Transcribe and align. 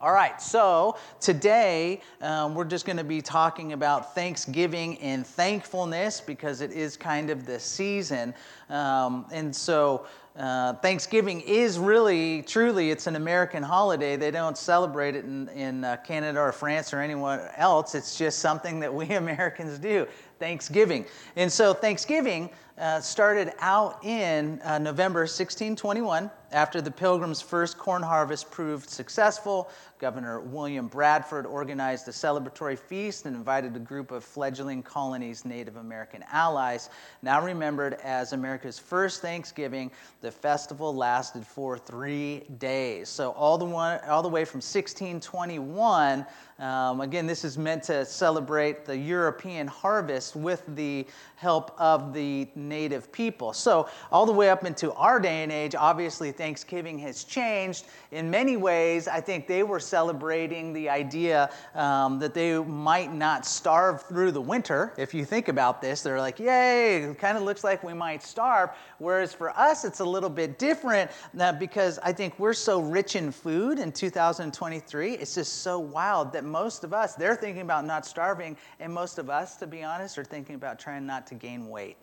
All 0.00 0.12
right, 0.12 0.40
so 0.40 0.96
today 1.18 2.00
um, 2.20 2.54
we're 2.54 2.64
just 2.64 2.86
going 2.86 2.98
to 2.98 3.04
be 3.04 3.20
talking 3.20 3.72
about 3.72 4.14
Thanksgiving 4.14 4.96
and 5.00 5.26
thankfulness 5.26 6.20
because 6.20 6.60
it 6.60 6.70
is 6.70 6.96
kind 6.96 7.30
of 7.30 7.46
the 7.46 7.58
season. 7.58 8.32
Um, 8.70 9.26
and 9.32 9.54
so 9.54 10.06
uh, 10.36 10.74
Thanksgiving 10.74 11.40
is 11.40 11.80
really, 11.80 12.42
truly, 12.42 12.92
it's 12.92 13.08
an 13.08 13.16
American 13.16 13.60
holiday. 13.60 14.14
They 14.14 14.30
don't 14.30 14.56
celebrate 14.56 15.16
it 15.16 15.24
in, 15.24 15.48
in 15.48 15.82
uh, 15.82 15.96
Canada 16.06 16.38
or 16.38 16.52
France 16.52 16.94
or 16.94 17.00
anywhere 17.00 17.52
else. 17.56 17.96
It's 17.96 18.16
just 18.16 18.38
something 18.38 18.78
that 18.78 18.94
we 18.94 19.06
Americans 19.14 19.80
do. 19.80 20.06
Thanksgiving. 20.38 21.06
And 21.34 21.50
so 21.50 21.74
Thanksgiving 21.74 22.50
uh, 22.78 23.00
started 23.00 23.52
out 23.60 24.04
in 24.04 24.60
uh, 24.62 24.78
November 24.78 25.20
1621 25.20 26.30
after 26.52 26.80
the 26.80 26.90
Pilgrims' 26.90 27.42
first 27.42 27.76
corn 27.76 28.02
harvest 28.02 28.50
proved 28.50 28.88
successful. 28.88 29.68
Governor 29.98 30.40
William 30.40 30.86
Bradford 30.86 31.44
organized 31.44 32.08
a 32.08 32.10
celebratory 32.10 32.78
feast 32.78 33.26
and 33.26 33.34
invited 33.36 33.74
a 33.76 33.80
group 33.80 34.10
of 34.12 34.24
fledgling 34.24 34.82
colonies' 34.82 35.44
Native 35.44 35.76
American 35.76 36.24
allies. 36.30 36.88
Now 37.22 37.44
remembered 37.44 37.94
as 37.94 38.32
America's 38.32 38.78
first 38.78 39.20
Thanksgiving, 39.20 39.90
the 40.20 40.30
festival 40.30 40.94
lasted 40.94 41.44
for 41.44 41.76
three 41.76 42.44
days. 42.58 43.08
So 43.08 43.32
all 43.32 43.58
the, 43.58 43.64
one, 43.64 44.00
all 44.08 44.22
the 44.22 44.28
way 44.28 44.44
from 44.44 44.58
1621 44.58 46.24
um, 46.58 47.02
again, 47.02 47.26
this 47.28 47.44
is 47.44 47.56
meant 47.56 47.84
to 47.84 48.04
celebrate 48.04 48.84
the 48.84 48.96
European 48.96 49.68
harvest 49.68 50.34
with 50.34 50.64
the 50.74 51.06
help 51.38 51.72
of 51.78 52.12
the 52.12 52.48
native 52.56 53.12
people. 53.12 53.52
So, 53.52 53.88
all 54.10 54.26
the 54.26 54.32
way 54.32 54.50
up 54.50 54.64
into 54.64 54.92
our 54.94 55.20
day 55.20 55.44
and 55.44 55.52
age, 55.52 55.76
obviously, 55.76 56.32
Thanksgiving 56.32 56.98
has 56.98 57.22
changed. 57.22 57.86
In 58.10 58.28
many 58.28 58.56
ways, 58.56 59.06
I 59.06 59.20
think 59.20 59.46
they 59.46 59.62
were 59.62 59.78
celebrating 59.78 60.72
the 60.72 60.88
idea 60.88 61.50
um, 61.76 62.18
that 62.18 62.34
they 62.34 62.58
might 62.58 63.14
not 63.14 63.46
starve 63.46 64.02
through 64.02 64.32
the 64.32 64.40
winter. 64.40 64.92
If 64.98 65.14
you 65.14 65.24
think 65.24 65.46
about 65.46 65.80
this, 65.80 66.02
they're 66.02 66.18
like, 66.18 66.40
yay, 66.40 67.04
it 67.04 67.18
kind 67.18 67.36
of 67.36 67.44
looks 67.44 67.62
like 67.62 67.84
we 67.84 67.94
might 67.94 68.22
starve. 68.24 68.70
Whereas 68.98 69.32
for 69.32 69.50
us, 69.58 69.84
it's 69.84 70.00
a 70.00 70.04
little 70.04 70.30
bit 70.30 70.58
different 70.58 71.10
uh, 71.38 71.52
because 71.52 71.98
I 72.02 72.12
think 72.12 72.38
we're 72.38 72.52
so 72.52 72.80
rich 72.80 73.16
in 73.16 73.30
food 73.30 73.78
in 73.78 73.92
2023. 73.92 75.14
It's 75.14 75.34
just 75.34 75.62
so 75.62 75.78
wild 75.78 76.32
that 76.32 76.44
most 76.44 76.84
of 76.84 76.92
us, 76.92 77.14
they're 77.14 77.36
thinking 77.36 77.62
about 77.62 77.84
not 77.84 78.04
starving, 78.04 78.56
and 78.80 78.92
most 78.92 79.18
of 79.18 79.30
us, 79.30 79.56
to 79.56 79.66
be 79.66 79.82
honest, 79.82 80.18
are 80.18 80.24
thinking 80.24 80.56
about 80.56 80.78
trying 80.78 81.06
not 81.06 81.26
to 81.28 81.34
gain 81.34 81.68
weight. 81.68 81.96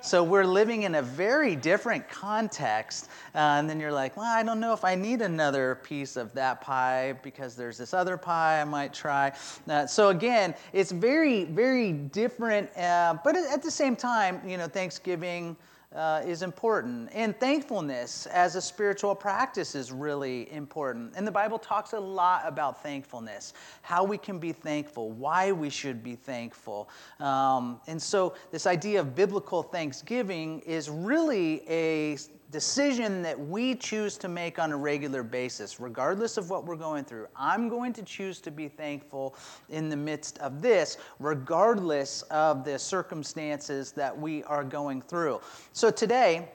So 0.00 0.24
we're 0.24 0.44
living 0.44 0.82
in 0.82 0.96
a 0.96 1.02
very 1.02 1.54
different 1.54 2.08
context. 2.08 3.08
Uh, 3.34 3.38
and 3.38 3.70
then 3.70 3.78
you're 3.78 3.92
like, 3.92 4.16
well, 4.16 4.26
I 4.26 4.42
don't 4.42 4.58
know 4.58 4.72
if 4.72 4.84
I 4.84 4.94
need 4.96 5.22
another 5.22 5.76
piece 5.84 6.16
of 6.16 6.32
that 6.34 6.60
pie 6.60 7.14
because 7.22 7.54
there's 7.54 7.78
this 7.78 7.94
other 7.94 8.16
pie 8.16 8.60
I 8.60 8.64
might 8.64 8.92
try. 8.92 9.32
Uh, 9.68 9.86
so 9.86 10.08
again, 10.08 10.54
it's 10.72 10.90
very, 10.90 11.44
very 11.44 11.92
different. 11.92 12.76
Uh, 12.76 13.16
but 13.22 13.36
at 13.36 13.62
the 13.62 13.70
same 13.70 13.94
time, 13.94 14.40
you 14.46 14.56
know, 14.56 14.66
Thanksgiving 14.66 15.56
uh, 15.94 16.22
is 16.24 16.42
important. 16.42 17.10
And 17.12 17.38
thankfulness 17.38 18.26
as 18.26 18.56
a 18.56 18.60
spiritual 18.60 19.14
practice 19.14 19.74
is 19.74 19.92
really 19.92 20.52
important. 20.52 21.14
And 21.16 21.26
the 21.26 21.32
Bible 21.32 21.58
talks 21.58 21.92
a 21.92 22.00
lot 22.00 22.42
about 22.46 22.82
thankfulness, 22.82 23.52
how 23.82 24.04
we 24.04 24.18
can 24.18 24.38
be 24.38 24.52
thankful, 24.52 25.10
why 25.10 25.52
we 25.52 25.70
should 25.70 26.02
be 26.02 26.14
thankful. 26.14 26.88
Um, 27.20 27.80
and 27.86 28.00
so, 28.00 28.34
this 28.50 28.66
idea 28.66 29.00
of 29.00 29.14
biblical 29.14 29.62
thanksgiving 29.62 30.60
is 30.60 30.88
really 30.88 31.62
a 31.68 32.16
decision 32.52 33.22
that 33.22 33.38
we 33.38 33.74
choose 33.74 34.16
to 34.18 34.28
make 34.28 34.58
on 34.58 34.70
a 34.70 34.76
regular 34.76 35.22
basis, 35.22 35.80
regardless 35.80 36.36
of 36.36 36.50
what 36.50 36.66
we're 36.66 36.76
going 36.76 37.04
through. 37.04 37.26
I'm 37.34 37.68
going 37.68 37.94
to 37.94 38.02
choose 38.02 38.40
to 38.42 38.50
be 38.50 38.68
thankful 38.68 39.34
in 39.70 39.88
the 39.88 39.96
midst 39.96 40.38
of 40.38 40.60
this, 40.60 40.98
regardless 41.18 42.22
of 42.30 42.64
the 42.64 42.78
circumstances 42.78 43.92
that 43.92 44.16
we 44.16 44.44
are 44.44 44.62
going 44.62 45.00
through. 45.00 45.40
So 45.72 45.90
today, 45.90 46.50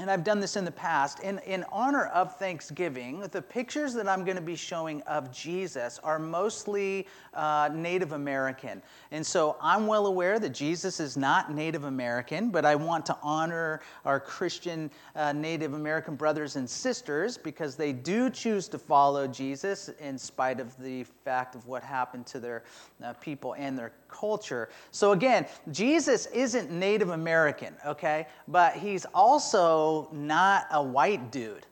and 0.00 0.10
I've 0.10 0.24
done 0.24 0.40
this 0.40 0.56
in 0.56 0.64
the 0.64 0.70
past, 0.70 1.20
in, 1.20 1.40
in 1.40 1.62
honor 1.70 2.06
of 2.06 2.34
Thanksgiving, 2.36 3.20
the 3.20 3.42
pictures 3.42 3.92
that 3.92 4.08
I'm 4.08 4.24
going 4.24 4.36
to 4.36 4.42
be 4.42 4.56
showing 4.56 5.02
of 5.02 5.30
Jesus 5.30 6.00
are 6.02 6.18
mostly 6.18 7.06
uh, 7.34 7.68
Native 7.74 8.12
American. 8.12 8.80
And 9.10 9.24
so 9.24 9.58
I'm 9.60 9.86
well 9.86 10.06
aware 10.06 10.38
that 10.38 10.50
Jesus 10.50 11.00
is 11.00 11.18
not 11.18 11.52
Native 11.52 11.84
American, 11.84 12.48
but 12.48 12.64
I 12.64 12.76
want 12.76 13.04
to 13.06 13.18
honor 13.22 13.82
our 14.06 14.18
Christian 14.18 14.90
uh, 15.16 15.34
Native 15.34 15.74
American 15.74 16.16
brothers 16.16 16.56
and 16.56 16.68
sisters 16.68 17.36
because 17.36 17.76
they 17.76 17.92
do 17.92 18.30
choose 18.30 18.68
to 18.68 18.78
follow 18.78 19.26
Jesus 19.26 19.90
in 20.00 20.16
spite 20.16 20.60
of 20.60 20.74
the 20.78 21.04
fact 21.26 21.54
of 21.54 21.66
what 21.66 21.82
happened 21.82 22.24
to 22.28 22.40
their 22.40 22.64
uh, 23.04 23.12
people 23.14 23.54
and 23.58 23.78
their 23.78 23.92
culture. 24.10 24.68
So 24.90 25.12
again, 25.12 25.46
Jesus 25.70 26.26
isn't 26.26 26.70
Native 26.70 27.10
American, 27.10 27.74
okay? 27.86 28.26
But 28.48 28.74
he's 28.74 29.06
also 29.14 30.08
not 30.12 30.66
a 30.70 30.82
white 30.82 31.30
dude. 31.30 31.66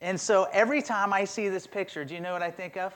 And 0.00 0.20
so 0.20 0.48
every 0.52 0.82
time 0.82 1.12
I 1.12 1.24
see 1.24 1.48
this 1.48 1.66
picture, 1.66 2.04
do 2.04 2.14
you 2.14 2.20
know 2.20 2.32
what 2.32 2.42
I 2.42 2.50
think 2.50 2.76
of? 2.76 2.94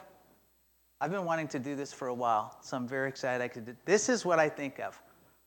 I've 1.00 1.12
been 1.12 1.24
wanting 1.24 1.48
to 1.48 1.58
do 1.58 1.76
this 1.76 1.92
for 1.92 2.08
a 2.08 2.14
while, 2.14 2.56
so 2.60 2.76
I'm 2.76 2.88
very 2.88 3.08
excited 3.08 3.42
I 3.42 3.48
could 3.48 3.64
do 3.64 3.76
This 3.84 4.08
is 4.08 4.24
what 4.24 4.38
I 4.38 4.48
think 4.48 4.80
of. 4.80 5.00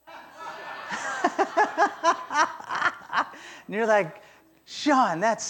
and 3.67 3.75
you're 3.75 3.85
like, 3.85 4.21
Sean, 4.65 5.19
that's 5.19 5.43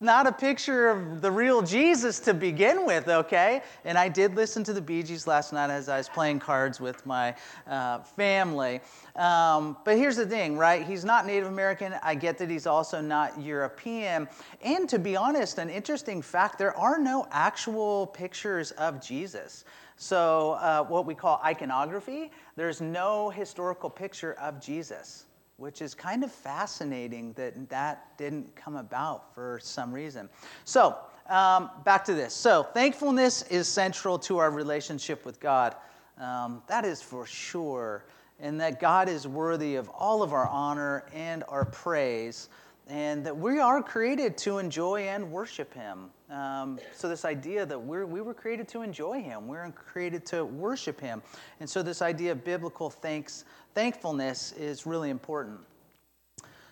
not 0.00 0.26
a 0.26 0.32
picture 0.32 0.90
of 0.90 1.22
the 1.22 1.30
real 1.30 1.62
Jesus 1.62 2.20
to 2.20 2.34
begin 2.34 2.84
with, 2.84 3.08
okay? 3.08 3.62
And 3.84 3.96
I 3.96 4.10
did 4.10 4.34
listen 4.34 4.62
to 4.64 4.74
the 4.74 4.80
Bee 4.80 5.02
Gees 5.02 5.26
last 5.26 5.54
night 5.54 5.70
as 5.70 5.88
I 5.88 5.96
was 5.96 6.08
playing 6.08 6.38
cards 6.38 6.80
with 6.80 7.06
my 7.06 7.34
uh, 7.66 8.00
family. 8.00 8.80
Um, 9.14 9.78
but 9.86 9.96
here's 9.96 10.16
the 10.16 10.26
thing, 10.26 10.58
right? 10.58 10.86
He's 10.86 11.04
not 11.04 11.24
Native 11.24 11.48
American. 11.48 11.94
I 12.02 12.14
get 12.14 12.36
that 12.38 12.50
he's 12.50 12.66
also 12.66 13.00
not 13.00 13.40
European. 13.40 14.28
And 14.62 14.86
to 14.90 14.98
be 14.98 15.16
honest, 15.16 15.56
an 15.56 15.70
interesting 15.70 16.20
fact 16.20 16.58
there 16.58 16.76
are 16.76 16.98
no 16.98 17.26
actual 17.30 18.08
pictures 18.08 18.72
of 18.72 19.00
Jesus. 19.00 19.64
So, 19.98 20.52
uh, 20.60 20.84
what 20.84 21.06
we 21.06 21.14
call 21.14 21.40
iconography, 21.42 22.30
there's 22.54 22.82
no 22.82 23.30
historical 23.30 23.88
picture 23.88 24.34
of 24.34 24.60
Jesus 24.60 25.25
which 25.56 25.80
is 25.80 25.94
kind 25.94 26.22
of 26.22 26.30
fascinating 26.30 27.32
that 27.32 27.68
that 27.68 28.16
didn't 28.18 28.54
come 28.54 28.76
about 28.76 29.34
for 29.34 29.58
some 29.62 29.92
reason. 29.92 30.28
So, 30.64 30.96
um, 31.28 31.70
back 31.84 32.04
to 32.04 32.14
this. 32.14 32.34
So, 32.34 32.62
thankfulness 32.62 33.42
is 33.44 33.66
central 33.66 34.18
to 34.20 34.38
our 34.38 34.50
relationship 34.50 35.24
with 35.24 35.40
God. 35.40 35.74
Um, 36.18 36.62
that 36.66 36.84
is 36.84 37.02
for 37.02 37.26
sure. 37.26 38.04
And 38.38 38.60
that 38.60 38.80
God 38.80 39.08
is 39.08 39.26
worthy 39.26 39.76
of 39.76 39.88
all 39.88 40.22
of 40.22 40.32
our 40.32 40.46
honor 40.46 41.04
and 41.14 41.42
our 41.48 41.64
praise. 41.64 42.48
And 42.86 43.24
that 43.24 43.36
we 43.36 43.58
are 43.58 43.82
created 43.82 44.36
to 44.38 44.58
enjoy 44.58 45.02
and 45.02 45.32
worship 45.32 45.72
Him. 45.72 46.10
Um, 46.30 46.80
so, 46.92 47.08
this 47.08 47.24
idea 47.24 47.64
that 47.64 47.78
we're, 47.80 48.04
we 48.04 48.20
were 48.20 48.34
created 48.34 48.66
to 48.68 48.82
enjoy 48.82 49.22
Him, 49.22 49.46
we're 49.46 49.70
created 49.70 50.26
to 50.26 50.44
worship 50.44 51.00
Him. 51.00 51.22
And 51.60 51.70
so, 51.70 51.82
this 51.82 52.02
idea 52.02 52.32
of 52.32 52.42
biblical 52.42 52.90
thanks, 52.90 53.44
thankfulness 53.74 54.52
is 54.52 54.86
really 54.86 55.10
important. 55.10 55.60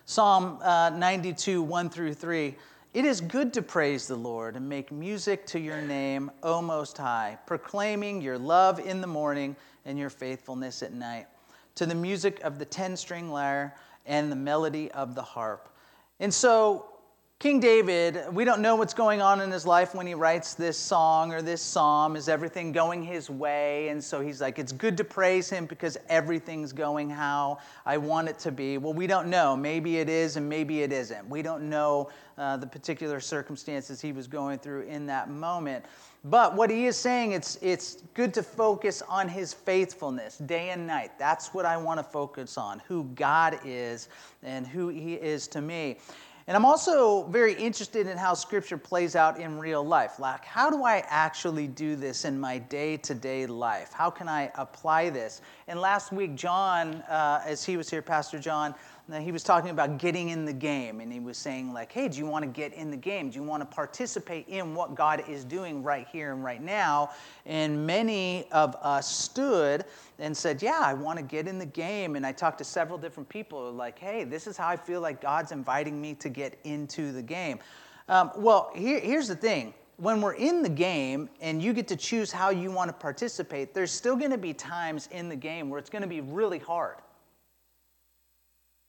Psalm 0.03 0.59
uh, 0.61 0.89
92, 0.89 1.63
1 1.63 1.89
through 1.89 2.13
3. 2.13 2.53
It 2.93 3.05
is 3.05 3.19
good 3.19 3.53
to 3.53 3.61
praise 3.61 4.07
the 4.07 4.15
Lord 4.15 4.55
and 4.55 4.69
make 4.69 4.91
music 4.91 5.45
to 5.47 5.59
your 5.59 5.81
name, 5.81 6.31
O 6.43 6.61
Most 6.61 6.97
High, 6.97 7.37
proclaiming 7.45 8.21
your 8.21 8.37
love 8.37 8.79
in 8.79 9.01
the 9.01 9.07
morning 9.07 9.55
and 9.85 9.97
your 9.97 10.09
faithfulness 10.09 10.83
at 10.83 10.93
night, 10.93 11.27
to 11.75 11.85
the 11.85 11.95
music 11.95 12.41
of 12.43 12.59
the 12.59 12.65
ten 12.65 12.95
string 12.95 13.31
lyre 13.31 13.75
and 14.05 14.31
the 14.31 14.35
melody 14.35 14.91
of 14.91 15.15
the 15.15 15.21
harp. 15.21 15.69
And 16.19 16.33
so, 16.33 16.94
King 17.39 17.59
David, 17.59 18.23
we 18.31 18.45
don't 18.45 18.61
know 18.61 18.77
what's 18.77 18.93
going 18.93 19.21
on 19.21 19.41
in 19.41 19.51
his 19.51 19.67
life 19.67 19.93
when 19.93 20.07
he 20.07 20.13
writes 20.13 20.53
this 20.53 20.77
song 20.77 21.33
or 21.33 21.41
this 21.41 21.61
psalm. 21.61 22.15
Is 22.15 22.29
everything 22.29 22.71
going 22.71 23.03
his 23.03 23.29
way? 23.29 23.89
And 23.89 24.01
so 24.01 24.21
he's 24.21 24.39
like, 24.39 24.57
it's 24.57 24.71
good 24.71 24.95
to 24.95 25.03
praise 25.03 25.49
him 25.49 25.65
because 25.65 25.97
everything's 26.07 26.71
going 26.71 27.09
how 27.09 27.57
I 27.85 27.97
want 27.97 28.29
it 28.29 28.39
to 28.39 28.53
be. 28.53 28.77
Well, 28.77 28.93
we 28.93 29.05
don't 29.05 29.27
know. 29.27 29.55
Maybe 29.57 29.97
it 29.97 30.07
is 30.07 30.37
and 30.37 30.47
maybe 30.47 30.81
it 30.81 30.93
isn't. 30.93 31.29
We 31.29 31.41
don't 31.41 31.69
know 31.69 32.09
uh, 32.37 32.55
the 32.55 32.67
particular 32.67 33.19
circumstances 33.19 33.99
he 33.99 34.13
was 34.13 34.27
going 34.27 34.59
through 34.59 34.83
in 34.83 35.05
that 35.07 35.29
moment. 35.29 35.83
But 36.23 36.55
what 36.55 36.71
he 36.71 36.87
is 36.87 36.97
saying, 36.97 37.33
it's, 37.33 37.59
it's 37.61 38.01
good 38.15 38.33
to 38.33 38.41
focus 38.41 39.03
on 39.03 39.27
his 39.27 39.53
faithfulness 39.53 40.39
day 40.39 40.69
and 40.69 40.87
night. 40.87 41.11
That's 41.19 41.53
what 41.53 41.65
I 41.65 41.77
want 41.77 41.99
to 41.99 42.03
focus 42.03 42.57
on 42.57 42.81
who 42.87 43.03
God 43.13 43.59
is 43.63 44.09
and 44.41 44.65
who 44.65 44.87
he 44.89 45.13
is 45.13 45.47
to 45.49 45.61
me. 45.61 45.97
And 46.47 46.55
I'm 46.55 46.65
also 46.65 47.23
very 47.23 47.53
interested 47.53 48.05
in 48.05 48.17
how 48.17 48.35
scripture 48.35 48.77
plays 48.77 49.15
out 49.15 49.39
in 49.39 49.57
real 49.57 49.83
life. 49.83 50.19
Like, 50.19 50.45
how 50.45 50.69
do 50.69 50.83
I 50.83 51.03
actually 51.07 51.65
do 51.65 51.95
this 51.95 52.23
in 52.23 52.39
my 52.39 52.59
day 52.59 52.97
to 52.97 53.15
day 53.15 53.47
life? 53.47 53.91
How 53.93 54.11
can 54.11 54.29
I 54.29 54.51
apply 54.53 55.09
this? 55.09 55.41
And 55.67 55.81
last 55.81 56.11
week, 56.11 56.35
John, 56.35 56.97
uh, 57.09 57.41
as 57.43 57.63
he 57.65 57.77
was 57.77 57.89
here, 57.89 58.03
Pastor 58.03 58.37
John, 58.37 58.75
he 59.21 59.31
was 59.31 59.43
talking 59.43 59.71
about 59.71 59.97
getting 59.97 60.29
in 60.29 60.45
the 60.45 60.53
game, 60.53 60.99
and 60.99 61.11
he 61.11 61.19
was 61.19 61.37
saying, 61.37 61.73
like, 61.73 61.91
hey, 61.91 62.07
do 62.07 62.17
you 62.17 62.25
want 62.25 62.43
to 62.43 62.49
get 62.49 62.73
in 62.73 62.89
the 62.89 62.97
game? 62.97 63.29
Do 63.29 63.39
you 63.39 63.43
want 63.43 63.61
to 63.61 63.75
participate 63.75 64.47
in 64.47 64.73
what 64.73 64.95
God 64.95 65.23
is 65.27 65.43
doing 65.43 65.83
right 65.83 66.07
here 66.07 66.31
and 66.31 66.43
right 66.43 66.61
now? 66.61 67.11
And 67.45 67.85
many 67.85 68.47
of 68.51 68.75
us 68.81 69.07
stood 69.15 69.85
and 70.19 70.35
said, 70.35 70.61
yeah, 70.61 70.79
I 70.81 70.93
want 70.93 71.17
to 71.19 71.23
get 71.23 71.47
in 71.47 71.59
the 71.59 71.65
game. 71.65 72.15
And 72.15 72.25
I 72.25 72.31
talked 72.31 72.57
to 72.59 72.63
several 72.63 72.97
different 72.97 73.27
people, 73.29 73.71
like, 73.71 73.99
hey, 73.99 74.23
this 74.23 74.47
is 74.47 74.57
how 74.57 74.67
I 74.67 74.77
feel 74.77 75.01
like 75.01 75.21
God's 75.21 75.51
inviting 75.51 76.01
me 76.01 76.13
to 76.15 76.29
get 76.29 76.57
into 76.63 77.11
the 77.11 77.21
game. 77.21 77.59
Um, 78.07 78.31
well, 78.35 78.71
here, 78.75 78.99
here's 78.99 79.27
the 79.27 79.35
thing 79.35 79.73
when 79.97 80.21
we're 80.21 80.33
in 80.33 80.61
the 80.61 80.69
game 80.69 81.29
and 81.39 81.61
you 81.61 81.73
get 81.73 81.87
to 81.87 81.95
choose 81.95 82.31
how 82.31 82.49
you 82.49 82.69
want 82.71 82.89
to 82.89 82.93
participate, 82.93 83.73
there's 83.73 83.91
still 83.91 84.15
going 84.15 84.31
to 84.31 84.37
be 84.37 84.53
times 84.53 85.07
in 85.11 85.29
the 85.29 85.35
game 85.35 85.69
where 85.69 85.79
it's 85.79 85.89
going 85.89 86.01
to 86.01 86.07
be 86.07 86.21
really 86.21 86.59
hard. 86.59 86.97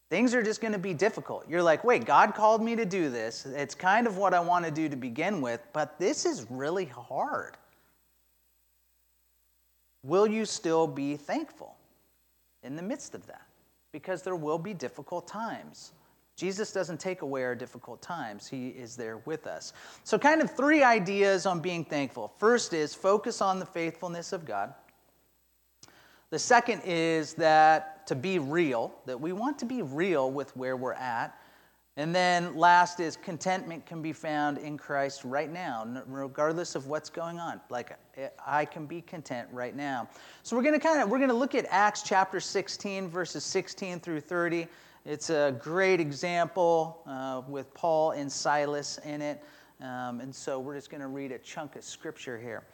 Things 0.08 0.34
are 0.34 0.42
just 0.42 0.60
going 0.60 0.72
to 0.72 0.78
be 0.78 0.94
difficult. 0.94 1.48
You're 1.48 1.62
like, 1.62 1.82
wait, 1.82 2.04
God 2.04 2.34
called 2.34 2.62
me 2.62 2.76
to 2.76 2.84
do 2.84 3.10
this. 3.10 3.44
It's 3.44 3.74
kind 3.74 4.06
of 4.06 4.16
what 4.16 4.34
I 4.34 4.40
want 4.40 4.64
to 4.64 4.70
do 4.70 4.88
to 4.88 4.96
begin 4.96 5.40
with, 5.40 5.60
but 5.72 5.98
this 5.98 6.24
is 6.24 6.46
really 6.48 6.84
hard. 6.84 7.56
Will 10.06 10.26
you 10.26 10.44
still 10.44 10.86
be 10.86 11.16
thankful 11.16 11.76
in 12.62 12.76
the 12.76 12.82
midst 12.82 13.14
of 13.14 13.26
that? 13.26 13.42
Because 13.90 14.22
there 14.22 14.36
will 14.36 14.58
be 14.58 14.72
difficult 14.72 15.26
times. 15.26 15.92
Jesus 16.36 16.70
doesn't 16.70 17.00
take 17.00 17.22
away 17.22 17.42
our 17.42 17.54
difficult 17.54 18.00
times, 18.02 18.46
He 18.46 18.68
is 18.68 18.94
there 18.94 19.18
with 19.24 19.46
us. 19.46 19.72
So, 20.04 20.18
kind 20.18 20.42
of 20.42 20.50
three 20.50 20.82
ideas 20.82 21.44
on 21.46 21.60
being 21.60 21.84
thankful. 21.84 22.32
First 22.38 22.72
is 22.72 22.94
focus 22.94 23.40
on 23.40 23.58
the 23.58 23.66
faithfulness 23.66 24.32
of 24.32 24.44
God. 24.44 24.74
The 26.30 26.38
second 26.38 26.82
is 26.84 27.34
that 27.34 28.06
to 28.06 28.14
be 28.14 28.38
real, 28.38 28.94
that 29.06 29.20
we 29.20 29.32
want 29.32 29.58
to 29.60 29.64
be 29.64 29.82
real 29.82 30.30
with 30.30 30.56
where 30.56 30.76
we're 30.76 30.92
at. 30.92 31.36
And 31.98 32.14
then 32.14 32.54
last 32.56 33.00
is 33.00 33.16
contentment 33.16 33.86
can 33.86 34.02
be 34.02 34.12
found 34.12 34.58
in 34.58 34.76
Christ 34.76 35.24
right 35.24 35.50
now, 35.50 36.02
regardless 36.06 36.74
of 36.74 36.88
what's 36.88 37.08
going 37.08 37.38
on. 37.40 37.58
Like 37.70 37.98
I 38.46 38.66
can 38.66 38.84
be 38.84 39.00
content 39.00 39.48
right 39.50 39.74
now. 39.74 40.08
So 40.42 40.56
we're 40.56 40.62
going 40.62 40.78
to 40.78 40.80
kind 40.80 41.00
of 41.00 41.08
we're 41.08 41.18
going 41.18 41.30
to 41.30 41.34
look 41.34 41.54
at 41.54 41.66
Acts 41.70 42.02
chapter 42.02 42.38
16 42.38 43.08
verses 43.08 43.44
16 43.44 44.00
through 44.00 44.20
30. 44.20 44.66
It's 45.06 45.30
a 45.30 45.56
great 45.58 46.00
example 46.00 47.02
uh, 47.06 47.40
with 47.48 47.72
Paul 47.72 48.10
and 48.10 48.30
Silas 48.30 48.98
in 49.04 49.22
it. 49.22 49.42
Um, 49.80 50.20
and 50.20 50.34
so 50.34 50.58
we're 50.58 50.74
just 50.74 50.90
going 50.90 51.00
to 51.00 51.06
read 51.06 51.32
a 51.32 51.38
chunk 51.38 51.76
of 51.76 51.84
scripture 51.84 52.38
here. 52.38 52.64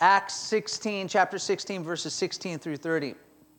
Acts 0.00 0.34
16, 0.34 1.08
chapter 1.08 1.38
16, 1.38 1.84
verses 1.84 2.12
16 2.12 2.58
through 2.58 2.76
30. 2.76 3.14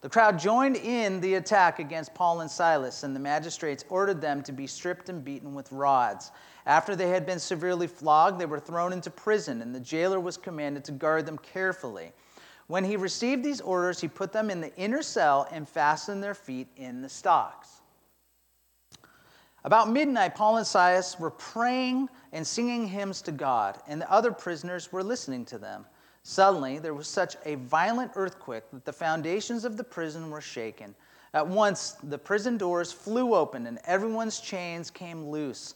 The 0.00 0.08
crowd 0.08 0.38
joined 0.38 0.76
in 0.76 1.20
the 1.20 1.34
attack 1.34 1.80
against 1.80 2.14
Paul 2.14 2.40
and 2.40 2.50
Silas, 2.50 3.02
and 3.02 3.16
the 3.16 3.20
magistrates 3.20 3.84
ordered 3.88 4.20
them 4.20 4.42
to 4.44 4.52
be 4.52 4.68
stripped 4.68 5.08
and 5.08 5.24
beaten 5.24 5.54
with 5.54 5.72
rods. 5.72 6.30
After 6.66 6.94
they 6.94 7.08
had 7.08 7.26
been 7.26 7.40
severely 7.40 7.88
flogged, 7.88 8.40
they 8.40 8.46
were 8.46 8.60
thrown 8.60 8.92
into 8.92 9.10
prison, 9.10 9.60
and 9.60 9.74
the 9.74 9.80
jailer 9.80 10.20
was 10.20 10.36
commanded 10.36 10.84
to 10.84 10.92
guard 10.92 11.26
them 11.26 11.38
carefully. 11.38 12.12
When 12.68 12.84
he 12.84 12.96
received 12.96 13.42
these 13.42 13.60
orders, 13.60 14.00
he 14.00 14.06
put 14.06 14.32
them 14.32 14.50
in 14.50 14.60
the 14.60 14.74
inner 14.76 15.02
cell 15.02 15.48
and 15.50 15.68
fastened 15.68 16.22
their 16.22 16.34
feet 16.34 16.68
in 16.76 17.02
the 17.02 17.08
stocks. 17.08 17.80
About 19.64 19.90
midnight, 19.90 20.36
Paul 20.36 20.58
and 20.58 20.66
Silas 20.66 21.18
were 21.18 21.30
praying 21.30 22.08
and 22.32 22.46
singing 22.46 22.86
hymns 22.86 23.20
to 23.22 23.32
God, 23.32 23.82
and 23.88 24.00
the 24.00 24.10
other 24.12 24.30
prisoners 24.30 24.92
were 24.92 25.02
listening 25.02 25.44
to 25.46 25.58
them. 25.58 25.86
Suddenly, 26.28 26.78
there 26.78 26.92
was 26.92 27.08
such 27.08 27.38
a 27.46 27.54
violent 27.54 28.12
earthquake 28.14 28.64
that 28.74 28.84
the 28.84 28.92
foundations 28.92 29.64
of 29.64 29.78
the 29.78 29.82
prison 29.82 30.28
were 30.28 30.42
shaken. 30.42 30.94
At 31.32 31.48
once, 31.48 31.92
the 32.02 32.18
prison 32.18 32.58
doors 32.58 32.92
flew 32.92 33.34
open, 33.34 33.66
and 33.66 33.78
everyone's 33.86 34.38
chains 34.38 34.90
came 34.90 35.30
loose. 35.30 35.72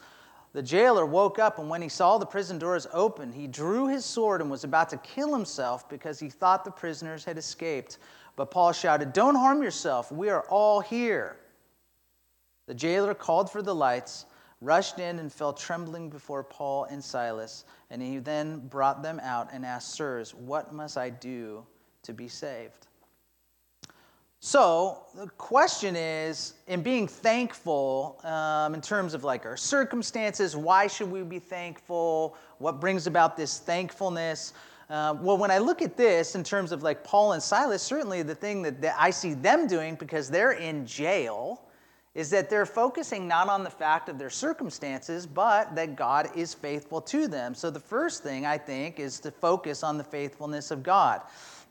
The 0.52 0.62
jailer 0.62 1.06
woke 1.06 1.38
up, 1.38 1.58
and 1.58 1.70
when 1.70 1.80
he 1.80 1.88
saw 1.88 2.18
the 2.18 2.26
prison 2.26 2.58
doors 2.58 2.86
open, 2.92 3.32
he 3.32 3.46
drew 3.46 3.88
his 3.88 4.04
sword 4.04 4.42
and 4.42 4.50
was 4.50 4.62
about 4.62 4.90
to 4.90 4.98
kill 4.98 5.32
himself 5.32 5.88
because 5.88 6.20
he 6.20 6.28
thought 6.28 6.66
the 6.66 6.70
prisoners 6.70 7.24
had 7.24 7.38
escaped. 7.38 7.96
But 8.36 8.50
Paul 8.50 8.72
shouted, 8.72 9.14
Don't 9.14 9.36
harm 9.36 9.62
yourself, 9.62 10.12
we 10.12 10.28
are 10.28 10.42
all 10.50 10.80
here. 10.80 11.38
The 12.66 12.74
jailer 12.74 13.14
called 13.14 13.50
for 13.50 13.62
the 13.62 13.74
lights, 13.74 14.26
rushed 14.62 14.98
in, 14.98 15.18
and 15.18 15.32
fell 15.32 15.52
trembling 15.52 16.08
before 16.08 16.44
Paul 16.44 16.84
and 16.84 17.02
Silas. 17.02 17.64
And 17.90 18.00
he 18.00 18.18
then 18.18 18.66
brought 18.68 19.02
them 19.02 19.20
out 19.22 19.48
and 19.52 19.66
asked, 19.66 19.94
Sirs, 19.94 20.34
what 20.34 20.72
must 20.72 20.96
I 20.96 21.10
do 21.10 21.66
to 22.02 22.12
be 22.12 22.28
saved? 22.28 22.86
So 24.44 25.04
the 25.14 25.28
question 25.38 25.94
is, 25.94 26.54
in 26.66 26.82
being 26.82 27.06
thankful, 27.06 28.20
um, 28.24 28.74
in 28.74 28.80
terms 28.80 29.14
of 29.14 29.22
like 29.22 29.46
our 29.46 29.56
circumstances, 29.56 30.56
why 30.56 30.88
should 30.88 31.12
we 31.12 31.22
be 31.22 31.38
thankful? 31.38 32.36
What 32.58 32.80
brings 32.80 33.06
about 33.06 33.36
this 33.36 33.60
thankfulness? 33.60 34.52
Uh, 34.90 35.14
well, 35.20 35.38
when 35.38 35.52
I 35.52 35.58
look 35.58 35.80
at 35.80 35.96
this 35.96 36.34
in 36.34 36.42
terms 36.42 36.72
of 36.72 36.82
like 36.82 37.04
Paul 37.04 37.34
and 37.34 37.42
Silas, 37.42 37.82
certainly 37.82 38.22
the 38.22 38.34
thing 38.34 38.62
that, 38.62 38.80
that 38.82 38.96
I 38.98 39.10
see 39.10 39.34
them 39.34 39.68
doing 39.68 39.94
because 39.94 40.28
they're 40.28 40.52
in 40.52 40.84
jail 40.86 41.62
is 42.14 42.28
that 42.30 42.50
they're 42.50 42.66
focusing 42.66 43.26
not 43.26 43.48
on 43.48 43.64
the 43.64 43.70
fact 43.70 44.08
of 44.08 44.18
their 44.18 44.30
circumstances, 44.30 45.26
but 45.26 45.74
that 45.74 45.96
God 45.96 46.28
is 46.36 46.52
faithful 46.52 47.00
to 47.02 47.26
them. 47.26 47.54
So 47.54 47.70
the 47.70 47.80
first 47.80 48.22
thing 48.22 48.44
I 48.44 48.58
think 48.58 49.00
is 49.00 49.18
to 49.20 49.30
focus 49.30 49.82
on 49.82 49.96
the 49.96 50.04
faithfulness 50.04 50.70
of 50.70 50.82
God. 50.82 51.22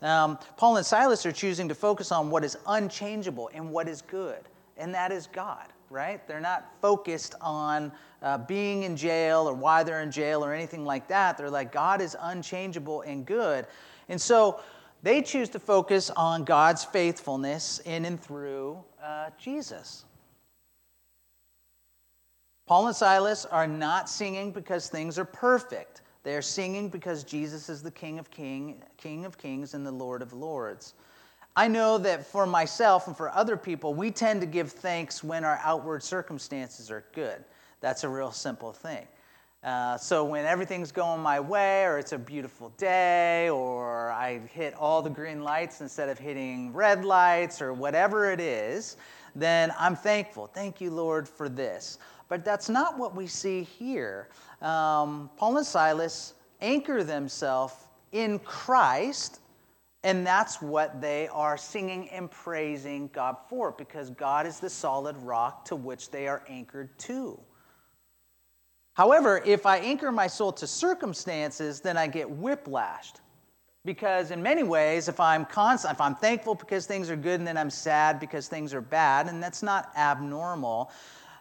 Um, 0.01 0.39
Paul 0.57 0.77
and 0.77 0.85
Silas 0.85 1.25
are 1.27 1.31
choosing 1.31 1.69
to 1.69 1.75
focus 1.75 2.11
on 2.11 2.31
what 2.31 2.43
is 2.43 2.57
unchangeable 2.65 3.51
and 3.53 3.71
what 3.71 3.87
is 3.87 4.01
good, 4.01 4.39
and 4.77 4.93
that 4.95 5.11
is 5.11 5.27
God, 5.27 5.67
right? 5.91 6.27
They're 6.27 6.39
not 6.39 6.71
focused 6.81 7.35
on 7.39 7.91
uh, 8.23 8.39
being 8.39 8.81
in 8.81 8.97
jail 8.97 9.47
or 9.47 9.53
why 9.53 9.83
they're 9.83 10.01
in 10.01 10.11
jail 10.11 10.43
or 10.43 10.53
anything 10.53 10.85
like 10.85 11.07
that. 11.09 11.37
They're 11.37 11.51
like, 11.51 11.71
God 11.71 12.01
is 12.01 12.17
unchangeable 12.19 13.01
and 13.01 13.27
good. 13.27 13.67
And 14.09 14.19
so 14.19 14.59
they 15.03 15.21
choose 15.21 15.49
to 15.49 15.59
focus 15.59 16.09
on 16.09 16.45
God's 16.45 16.83
faithfulness 16.83 17.79
in 17.85 18.05
and 18.05 18.19
through 18.19 18.83
uh, 19.03 19.29
Jesus. 19.39 20.05
Paul 22.65 22.87
and 22.87 22.95
Silas 22.95 23.45
are 23.45 23.67
not 23.67 24.09
singing 24.09 24.51
because 24.51 24.89
things 24.89 25.19
are 25.19 25.25
perfect. 25.25 26.01
They 26.23 26.35
are 26.35 26.41
singing 26.41 26.89
because 26.89 27.23
Jesus 27.23 27.67
is 27.67 27.81
the 27.81 27.91
King 27.91 28.19
of 28.19 28.29
King, 28.29 28.81
King 28.97 29.25
of 29.25 29.37
Kings 29.37 29.73
and 29.73 29.85
the 29.85 29.91
Lord 29.91 30.21
of 30.21 30.33
Lords. 30.33 30.93
I 31.55 31.67
know 31.67 31.97
that 31.97 32.25
for 32.25 32.45
myself 32.45 33.07
and 33.07 33.17
for 33.17 33.29
other 33.29 33.57
people, 33.57 33.93
we 33.93 34.09
tend 34.09 34.39
to 34.41 34.47
give 34.47 34.71
thanks 34.71 35.23
when 35.23 35.43
our 35.43 35.59
outward 35.63 36.01
circumstances 36.01 36.89
are 36.89 37.03
good. 37.13 37.43
That's 37.81 38.03
a 38.03 38.09
real 38.09 38.31
simple 38.31 38.71
thing. 38.71 39.05
Uh, 39.63 39.97
so 39.97 40.23
when 40.23 40.45
everything's 40.45 40.91
going 40.91 41.21
my 41.21 41.39
way, 41.39 41.83
or 41.83 41.99
it's 41.99 42.13
a 42.13 42.17
beautiful 42.17 42.69
day, 42.77 43.49
or 43.49 44.09
I 44.11 44.39
hit 44.53 44.73
all 44.73 45.01
the 45.01 45.09
green 45.09 45.43
lights 45.43 45.81
instead 45.81 46.09
of 46.09 46.17
hitting 46.17 46.73
red 46.73 47.05
lights, 47.05 47.61
or 47.61 47.73
whatever 47.73 48.31
it 48.31 48.39
is, 48.39 48.97
then 49.35 49.71
I'm 49.77 49.95
thankful. 49.95 50.47
Thank 50.47 50.81
you, 50.81 50.89
Lord, 50.89 51.27
for 51.27 51.47
this. 51.47 51.99
But 52.31 52.45
that's 52.45 52.69
not 52.69 52.97
what 52.97 53.13
we 53.13 53.27
see 53.27 53.63
here. 53.63 54.29
Um, 54.61 55.29
Paul 55.35 55.57
and 55.57 55.65
Silas 55.65 56.33
anchor 56.61 57.03
themselves 57.03 57.73
in 58.13 58.39
Christ, 58.39 59.41
and 60.05 60.25
that's 60.25 60.61
what 60.61 61.01
they 61.01 61.27
are 61.27 61.57
singing 61.57 62.07
and 62.07 62.31
praising 62.31 63.09
God 63.11 63.35
for, 63.49 63.73
because 63.73 64.11
God 64.11 64.47
is 64.47 64.61
the 64.61 64.69
solid 64.69 65.17
rock 65.17 65.65
to 65.65 65.75
which 65.75 66.09
they 66.09 66.25
are 66.25 66.41
anchored 66.47 66.97
to. 66.99 67.37
However, 68.93 69.41
if 69.45 69.65
I 69.65 69.79
anchor 69.79 70.09
my 70.09 70.27
soul 70.27 70.53
to 70.53 70.67
circumstances, 70.67 71.81
then 71.81 71.97
I 71.97 72.07
get 72.07 72.29
whiplashed. 72.29 73.15
Because 73.83 74.31
in 74.31 74.41
many 74.41 74.63
ways, 74.63 75.09
if 75.09 75.19
I'm 75.19 75.43
constant, 75.43 75.95
if 75.95 75.99
I'm 75.99 76.15
thankful 76.15 76.55
because 76.55 76.85
things 76.85 77.09
are 77.09 77.15
good 77.15 77.39
and 77.39 77.47
then 77.47 77.57
I'm 77.57 77.71
sad 77.71 78.21
because 78.21 78.47
things 78.47 78.73
are 78.73 78.79
bad, 78.79 79.27
and 79.27 79.43
that's 79.43 79.63
not 79.63 79.91
abnormal, 79.97 80.91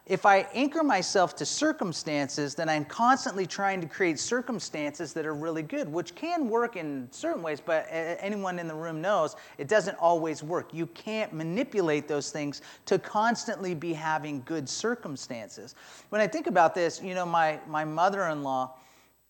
if 0.07 0.25
I 0.25 0.47
anchor 0.53 0.83
myself 0.83 1.35
to 1.37 1.45
circumstances, 1.45 2.55
then 2.55 2.67
I'm 2.67 2.85
constantly 2.85 3.45
trying 3.45 3.81
to 3.81 3.87
create 3.87 4.19
circumstances 4.19 5.13
that 5.13 5.25
are 5.25 5.35
really 5.35 5.61
good, 5.61 5.87
which 5.87 6.15
can 6.15 6.49
work 6.49 6.75
in 6.75 7.07
certain 7.11 7.43
ways, 7.43 7.61
but 7.61 7.87
anyone 7.91 8.57
in 8.57 8.67
the 8.67 8.73
room 8.73 8.99
knows 8.99 9.35
it 9.59 9.67
doesn't 9.67 9.95
always 9.99 10.41
work. 10.41 10.73
You 10.73 10.87
can't 10.87 11.33
manipulate 11.33 12.07
those 12.07 12.31
things 12.31 12.61
to 12.87 12.97
constantly 12.97 13.75
be 13.75 13.93
having 13.93 14.41
good 14.45 14.67
circumstances. 14.67 15.75
When 16.09 16.19
I 16.19 16.27
think 16.27 16.47
about 16.47 16.73
this, 16.73 17.01
you 17.01 17.13
know, 17.13 17.25
my, 17.25 17.59
my 17.67 17.85
mother 17.85 18.27
in 18.29 18.41
law, 18.41 18.73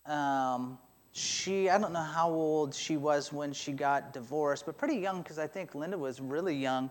um, 0.06 0.78
she, 1.12 1.70
I 1.70 1.78
don't 1.78 1.92
know 1.92 2.00
how 2.00 2.30
old 2.30 2.74
she 2.74 2.96
was 2.96 3.34
when 3.34 3.52
she 3.52 3.74
got 3.74 4.14
divorced, 4.14 4.66
but 4.66 4.78
pretty 4.78 4.96
young 4.96 5.22
because 5.22 5.38
I 5.38 5.48
think 5.48 5.76
Linda 5.76 5.98
was 5.98 6.22
really 6.22 6.56
young. 6.56 6.90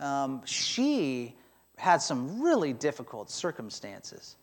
Um, 0.00 0.40
she 0.46 1.34
had 1.78 2.02
some 2.02 2.42
really 2.42 2.72
difficult 2.72 3.30
circumstances. 3.30 4.36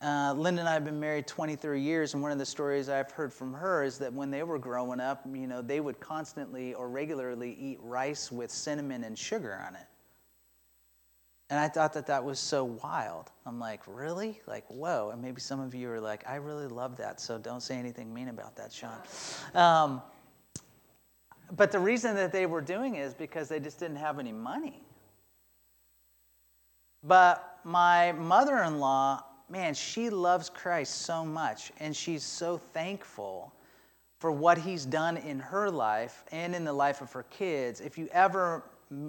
Uh, 0.00 0.32
Linda 0.36 0.60
and 0.60 0.68
I 0.68 0.74
have 0.74 0.84
been 0.84 1.00
married 1.00 1.26
23 1.26 1.80
years, 1.80 2.14
and 2.14 2.22
one 2.22 2.30
of 2.30 2.38
the 2.38 2.46
stories 2.46 2.88
I've 2.88 3.10
heard 3.10 3.32
from 3.32 3.52
her 3.52 3.82
is 3.82 3.98
that 3.98 4.12
when 4.12 4.30
they 4.30 4.44
were 4.44 4.58
growing 4.58 5.00
up, 5.00 5.24
you 5.32 5.48
know, 5.48 5.60
they 5.60 5.80
would 5.80 5.98
constantly 5.98 6.72
or 6.74 6.88
regularly 6.88 7.56
eat 7.60 7.78
rice 7.82 8.30
with 8.30 8.50
cinnamon 8.50 9.02
and 9.02 9.18
sugar 9.18 9.60
on 9.66 9.74
it. 9.74 9.86
And 11.50 11.58
I 11.58 11.66
thought 11.66 11.94
that 11.94 12.06
that 12.06 12.22
was 12.22 12.38
so 12.38 12.64
wild. 12.64 13.30
I'm 13.46 13.58
like, 13.58 13.80
really? 13.86 14.40
Like, 14.46 14.66
whoa. 14.68 15.10
And 15.12 15.20
maybe 15.22 15.40
some 15.40 15.60
of 15.60 15.74
you 15.74 15.90
are 15.90 16.00
like, 16.00 16.22
I 16.28 16.36
really 16.36 16.68
love 16.68 16.96
that, 16.98 17.20
so 17.20 17.38
don't 17.38 17.62
say 17.62 17.76
anything 17.76 18.12
mean 18.12 18.28
about 18.28 18.54
that, 18.56 18.72
Sean. 18.72 18.98
Um, 19.54 20.02
but 21.56 21.72
the 21.72 21.78
reason 21.78 22.14
that 22.16 22.30
they 22.30 22.46
were 22.46 22.60
doing 22.60 22.96
it 22.96 23.00
is 23.00 23.14
because 23.14 23.48
they 23.48 23.58
just 23.58 23.80
didn't 23.80 23.96
have 23.96 24.18
any 24.18 24.32
money. 24.32 24.82
But 27.08 27.58
my 27.64 28.12
mother 28.12 28.58
in 28.64 28.78
law, 28.78 29.24
man, 29.48 29.72
she 29.72 30.10
loves 30.10 30.50
Christ 30.50 31.02
so 31.02 31.24
much, 31.24 31.72
and 31.80 31.96
she's 31.96 32.22
so 32.22 32.58
thankful 32.58 33.54
for 34.18 34.30
what 34.30 34.58
he's 34.58 34.84
done 34.84 35.16
in 35.16 35.40
her 35.40 35.70
life 35.70 36.22
and 36.32 36.54
in 36.54 36.64
the 36.64 36.72
life 36.72 37.00
of 37.00 37.10
her 37.12 37.22
kids. 37.24 37.80
If 37.80 37.96
you 37.96 38.08
ever 38.12 38.62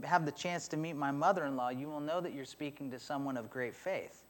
have 0.05 0.25
the 0.25 0.31
chance 0.31 0.69
to 0.69 0.77
meet 0.77 0.95
my 0.95 1.11
mother 1.11 1.45
in 1.45 1.57
law, 1.57 1.69
you 1.69 1.89
will 1.89 1.99
know 1.99 2.21
that 2.21 2.33
you're 2.33 2.45
speaking 2.45 2.89
to 2.91 2.99
someone 2.99 3.35
of 3.35 3.49
great 3.49 3.75
faith. 3.75 4.23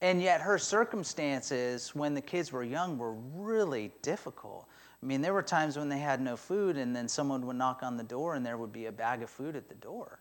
And 0.00 0.22
yet, 0.22 0.40
her 0.40 0.56
circumstances 0.56 1.94
when 1.94 2.14
the 2.14 2.20
kids 2.20 2.52
were 2.52 2.62
young 2.62 2.98
were 2.98 3.14
really 3.14 3.90
difficult. 4.00 4.68
I 5.02 5.06
mean, 5.06 5.20
there 5.20 5.34
were 5.34 5.42
times 5.42 5.76
when 5.76 5.88
they 5.88 5.98
had 5.98 6.20
no 6.20 6.36
food, 6.36 6.76
and 6.76 6.94
then 6.94 7.08
someone 7.08 7.44
would 7.46 7.56
knock 7.56 7.82
on 7.82 7.96
the 7.96 8.04
door, 8.04 8.36
and 8.36 8.46
there 8.46 8.58
would 8.58 8.72
be 8.72 8.86
a 8.86 8.92
bag 8.92 9.22
of 9.22 9.28
food 9.28 9.56
at 9.56 9.68
the 9.68 9.74
door. 9.74 10.20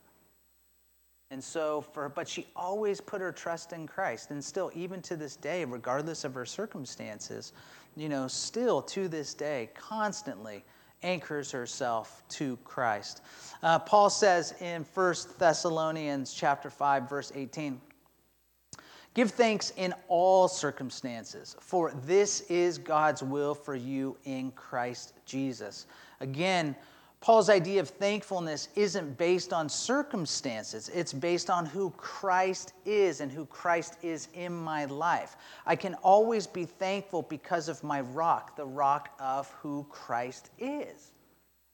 And 1.32 1.44
so, 1.44 1.82
for, 1.82 2.10
but 2.10 2.28
she 2.28 2.48
always 2.56 3.00
put 3.00 3.22
her 3.22 3.32
trust 3.32 3.72
in 3.72 3.86
Christ. 3.86 4.32
And 4.32 4.44
still, 4.44 4.72
even 4.74 5.02
to 5.04 5.16
this 5.16 5.36
day, 5.36 5.64
regardless 5.64 6.24
of 6.24 6.34
her 6.34 6.46
circumstances, 6.46 7.54
you 7.96 8.10
know, 8.10 8.28
still 8.28 8.82
to 8.84 9.08
this 9.08 9.36
day, 9.36 9.70
constantly 9.76 10.64
anchors 11.04 11.52
herself 11.52 12.24
to 12.30 12.58
Christ. 12.64 13.22
Uh, 13.62 13.78
Paul 13.80 14.10
says 14.10 14.56
in 14.60 14.84
1 14.94 15.16
Thessalonians 15.38 16.34
chapter 16.34 16.70
5, 16.70 17.08
verse 17.08 17.32
18, 17.36 17.80
Give 19.14 19.30
thanks 19.30 19.74
in 19.76 19.94
all 20.08 20.48
circumstances, 20.48 21.56
for 21.60 21.92
this 22.06 22.42
is 22.42 22.78
God's 22.78 23.24
will 23.24 23.56
for 23.56 23.76
you 23.76 24.16
in 24.26 24.52
Christ 24.52 25.14
Jesus. 25.26 25.88
Again, 26.22 26.76
Paul's 27.22 27.50
idea 27.50 27.82
of 27.82 27.90
thankfulness 27.90 28.70
isn't 28.76 29.18
based 29.18 29.52
on 29.52 29.68
circumstances, 29.68 30.90
it's 30.94 31.12
based 31.12 31.50
on 31.50 31.66
who 31.66 31.90
Christ 31.92 32.74
is 32.86 33.20
and 33.20 33.30
who 33.30 33.46
Christ 33.46 33.98
is 34.02 34.30
in 34.34 34.54
my 34.54 34.86
life. 34.86 35.36
I 35.66 35.76
can 35.76 35.96
always 35.96 36.48
be 36.48 36.64
thankful 36.64 37.24
because 37.24 37.68
of 37.68 37.84
my 37.84 38.02
rock, 38.02 38.56
the 38.56 38.66
rock 38.66 39.10
of 39.20 39.50
who 39.62 39.86
Christ 39.90 40.52
is. 40.60 41.12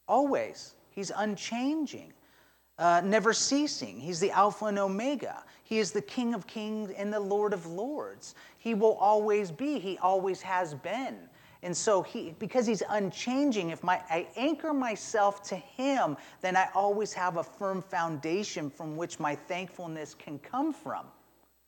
Always. 0.08 0.74
He's 0.90 1.12
unchanging, 1.16 2.14
uh, 2.80 3.02
never 3.04 3.34
ceasing. 3.34 4.00
He's 4.00 4.20
the 4.20 4.32
Alpha 4.32 4.66
and 4.66 4.80
Omega. 4.80 5.44
He 5.64 5.78
is 5.78 5.92
the 5.92 6.02
King 6.02 6.34
of 6.34 6.48
kings 6.48 6.90
and 6.92 7.14
the 7.14 7.20
Lord 7.20 7.54
of 7.54 7.66
lords. 7.66 8.34
He 8.58 8.74
will 8.74 8.94
always 8.94 9.52
be, 9.52 9.78
He 9.78 9.98
always 10.00 10.42
has 10.42 10.74
been. 10.74 11.18
And 11.66 11.76
so 11.76 12.04
he 12.04 12.36
because 12.38 12.68
he's 12.68 12.84
unchanging, 12.92 13.72
if 13.72 13.84
my 13.84 14.00
I 14.10 14.28
anchor 14.36 14.72
myself 14.72 15.42
to 15.50 15.56
him, 15.56 16.16
then 16.42 16.56
I 16.56 16.70
always 16.76 17.12
have 17.14 17.38
a 17.38 17.44
firm 17.44 17.82
foundation 17.82 18.70
from 18.70 18.96
which 18.96 19.20
my 19.20 19.34
thankfulness 19.34 20.14
can 20.14 20.38
come 20.38 20.72
from. 20.72 21.08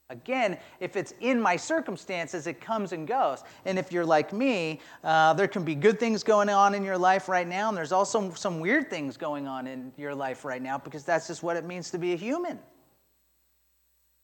Again, 0.08 0.56
if 0.78 0.96
it's 0.96 1.14
in 1.20 1.40
my 1.40 1.56
circumstances, 1.56 2.46
it 2.46 2.60
comes 2.60 2.92
and 2.92 3.08
goes. 3.08 3.42
And 3.64 3.76
if 3.76 3.90
you're 3.90 4.06
like 4.06 4.32
me, 4.32 4.80
uh, 5.02 5.34
there 5.34 5.48
can 5.48 5.64
be 5.64 5.74
good 5.74 5.98
things 5.98 6.22
going 6.22 6.48
on 6.48 6.76
in 6.76 6.84
your 6.84 6.96
life 6.96 7.28
right 7.28 7.46
now, 7.46 7.68
and 7.68 7.76
there's 7.76 7.92
also 7.92 8.32
some 8.34 8.60
weird 8.60 8.88
things 8.88 9.16
going 9.16 9.48
on 9.48 9.66
in 9.66 9.92
your 9.96 10.14
life 10.14 10.44
right 10.44 10.62
now 10.62 10.78
because 10.78 11.02
that's 11.02 11.26
just 11.26 11.42
what 11.42 11.56
it 11.56 11.64
means 11.64 11.90
to 11.90 11.98
be 11.98 12.12
a 12.12 12.16
human. 12.16 12.60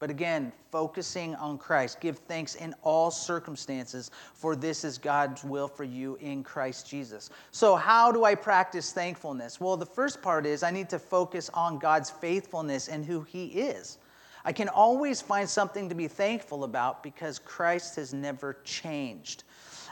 But 0.04 0.10
again, 0.10 0.52
focusing 0.70 1.34
on 1.36 1.56
Christ. 1.56 1.98
Give 1.98 2.18
thanks 2.18 2.56
in 2.56 2.74
all 2.82 3.10
circumstances, 3.10 4.10
for 4.34 4.54
this 4.54 4.84
is 4.84 4.98
God's 4.98 5.42
will 5.44 5.66
for 5.66 5.84
you 5.84 6.16
in 6.16 6.42
Christ 6.42 6.86
Jesus. 6.86 7.30
So, 7.52 7.74
how 7.74 8.12
do 8.12 8.22
I 8.22 8.34
practice 8.34 8.92
thankfulness? 8.92 9.62
Well, 9.62 9.78
the 9.78 9.86
first 9.86 10.20
part 10.20 10.44
is 10.44 10.62
I 10.62 10.70
need 10.70 10.90
to 10.90 10.98
focus 10.98 11.48
on 11.54 11.78
God's 11.78 12.10
faithfulness 12.10 12.88
and 12.88 13.02
who 13.02 13.22
He 13.22 13.46
is. 13.46 13.96
I 14.44 14.52
can 14.52 14.68
always 14.68 15.22
find 15.22 15.48
something 15.48 15.88
to 15.88 15.94
be 15.94 16.06
thankful 16.06 16.64
about 16.64 17.02
because 17.02 17.38
Christ 17.38 17.96
has 17.96 18.12
never 18.12 18.58
changed. 18.62 19.44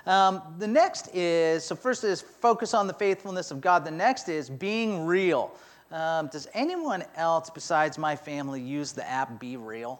Um, 0.04 0.42
the 0.58 0.68
next 0.68 1.08
is 1.14 1.64
so, 1.64 1.74
first 1.74 2.04
is 2.04 2.20
focus 2.20 2.74
on 2.74 2.86
the 2.86 2.92
faithfulness 2.92 3.50
of 3.50 3.62
God. 3.62 3.82
The 3.82 3.90
next 3.90 4.28
is 4.28 4.50
being 4.50 5.06
real. 5.06 5.52
Um, 5.92 6.28
does 6.28 6.48
anyone 6.54 7.04
else 7.16 7.50
besides 7.50 7.98
my 7.98 8.16
family 8.16 8.60
use 8.60 8.92
the 8.92 9.06
app 9.08 9.38
BeReal? 9.40 9.98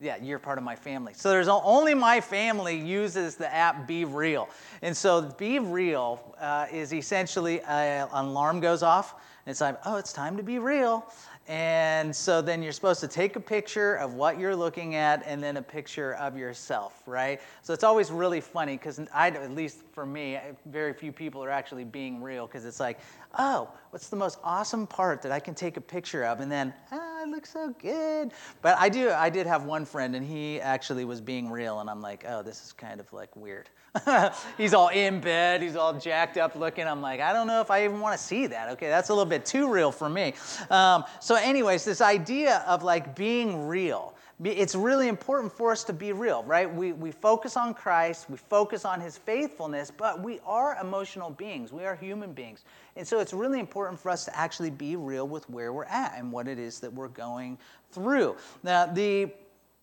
Yeah, 0.00 0.16
you're 0.16 0.40
part 0.40 0.58
of 0.58 0.64
my 0.64 0.74
family. 0.74 1.12
So 1.14 1.30
there's 1.30 1.48
only 1.48 1.94
my 1.94 2.20
family 2.20 2.76
uses 2.76 3.36
the 3.36 3.52
app 3.54 3.86
BeReal. 3.86 4.48
And 4.80 4.96
so 4.96 5.22
BeReal 5.22 6.18
uh, 6.40 6.66
is 6.72 6.92
essentially 6.92 7.60
an 7.62 8.08
alarm 8.12 8.60
goes 8.60 8.82
off, 8.82 9.14
and 9.44 9.50
it's 9.50 9.60
like, 9.60 9.78
oh, 9.84 9.96
it's 9.96 10.12
time 10.12 10.36
to 10.38 10.42
be 10.42 10.58
real. 10.58 11.06
And 11.48 12.14
so 12.14 12.40
then 12.40 12.62
you're 12.62 12.72
supposed 12.72 13.00
to 13.00 13.08
take 13.08 13.34
a 13.36 13.40
picture 13.40 13.96
of 13.96 14.14
what 14.14 14.38
you're 14.38 14.54
looking 14.54 14.94
at 14.94 15.22
and 15.26 15.42
then 15.42 15.56
a 15.56 15.62
picture 15.62 16.14
of 16.14 16.36
yourself, 16.36 17.02
right? 17.04 17.40
So 17.62 17.72
it's 17.74 17.82
always 17.82 18.10
really 18.10 18.40
funny 18.40 18.76
because 18.76 19.00
I, 19.12 19.28
at 19.28 19.50
least 19.50 19.82
for 19.92 20.06
me, 20.06 20.38
very 20.66 20.92
few 20.92 21.10
people 21.10 21.42
are 21.42 21.50
actually 21.50 21.84
being 21.84 22.22
real 22.22 22.46
because 22.46 22.64
it's 22.64 22.78
like, 22.78 23.00
oh, 23.38 23.68
what's 23.90 24.08
the 24.08 24.16
most 24.16 24.38
awesome 24.44 24.86
part 24.86 25.20
that 25.22 25.32
I 25.32 25.40
can 25.40 25.54
take 25.54 25.76
a 25.76 25.80
picture 25.80 26.24
of? 26.24 26.40
And 26.40 26.50
then, 26.50 26.72
ah, 26.92 27.11
I 27.22 27.24
look 27.24 27.46
so 27.46 27.72
good. 27.80 28.32
But 28.62 28.76
I 28.78 28.88
do, 28.88 29.10
I 29.10 29.30
did 29.30 29.46
have 29.46 29.64
one 29.64 29.84
friend 29.84 30.16
and 30.16 30.26
he 30.26 30.60
actually 30.60 31.04
was 31.04 31.20
being 31.20 31.48
real 31.48 31.78
and 31.78 31.88
I'm 31.88 32.00
like, 32.00 32.24
oh, 32.26 32.42
this 32.42 32.64
is 32.64 32.72
kind 32.72 32.98
of 32.98 33.12
like 33.12 33.34
weird. 33.36 33.68
he's 34.58 34.74
all 34.74 34.88
in 34.88 35.20
bed, 35.20 35.62
he's 35.62 35.76
all 35.76 35.96
jacked 35.96 36.36
up 36.36 36.56
looking. 36.56 36.84
I'm 36.84 37.00
like, 37.00 37.20
I 37.20 37.32
don't 37.32 37.46
know 37.46 37.60
if 37.60 37.70
I 37.70 37.84
even 37.84 38.00
want 38.00 38.18
to 38.18 38.22
see 38.22 38.48
that. 38.48 38.70
Okay, 38.70 38.88
that's 38.88 39.10
a 39.10 39.12
little 39.12 39.28
bit 39.28 39.46
too 39.46 39.70
real 39.70 39.92
for 39.92 40.08
me. 40.08 40.34
Um, 40.68 41.04
so, 41.20 41.36
anyways, 41.36 41.84
this 41.84 42.00
idea 42.00 42.64
of 42.66 42.82
like 42.82 43.14
being 43.14 43.68
real. 43.68 44.16
It's 44.44 44.74
really 44.74 45.06
important 45.06 45.52
for 45.52 45.70
us 45.70 45.84
to 45.84 45.92
be 45.92 46.12
real, 46.12 46.42
right? 46.42 46.72
We, 46.72 46.92
we 46.92 47.12
focus 47.12 47.56
on 47.56 47.74
Christ, 47.74 48.28
we 48.28 48.36
focus 48.36 48.84
on 48.84 49.00
his 49.00 49.16
faithfulness, 49.16 49.92
but 49.96 50.20
we 50.20 50.40
are 50.44 50.76
emotional 50.80 51.30
beings. 51.30 51.72
We 51.72 51.84
are 51.84 51.94
human 51.94 52.32
beings. 52.32 52.64
And 52.96 53.06
so 53.06 53.20
it's 53.20 53.32
really 53.32 53.60
important 53.60 54.00
for 54.00 54.10
us 54.10 54.24
to 54.24 54.36
actually 54.36 54.70
be 54.70 54.96
real 54.96 55.28
with 55.28 55.48
where 55.48 55.72
we're 55.72 55.84
at 55.84 56.14
and 56.16 56.32
what 56.32 56.48
it 56.48 56.58
is 56.58 56.80
that 56.80 56.92
we're 56.92 57.08
going 57.08 57.56
through. 57.92 58.36
Now, 58.64 58.86
the 58.86 59.30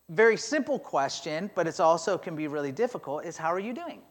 very 0.10 0.36
simple 0.36 0.78
question, 0.78 1.50
but 1.56 1.66
it's 1.68 1.80
also 1.80 2.18
can 2.18 2.36
be 2.36 2.48
really 2.48 2.72
difficult, 2.72 3.26
is 3.26 3.38
how 3.38 3.54
are 3.54 3.60
you 3.60 3.74
doing? 3.74 4.02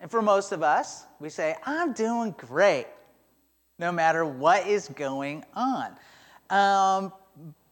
And 0.00 0.10
for 0.10 0.22
most 0.22 0.50
of 0.50 0.62
us, 0.62 1.04
we 1.20 1.28
say, 1.28 1.54
I'm 1.64 1.92
doing 1.92 2.34
great, 2.38 2.86
no 3.78 3.92
matter 3.92 4.24
what 4.24 4.66
is 4.66 4.88
going 4.88 5.44
on. 5.54 5.94
Um, 6.48 7.12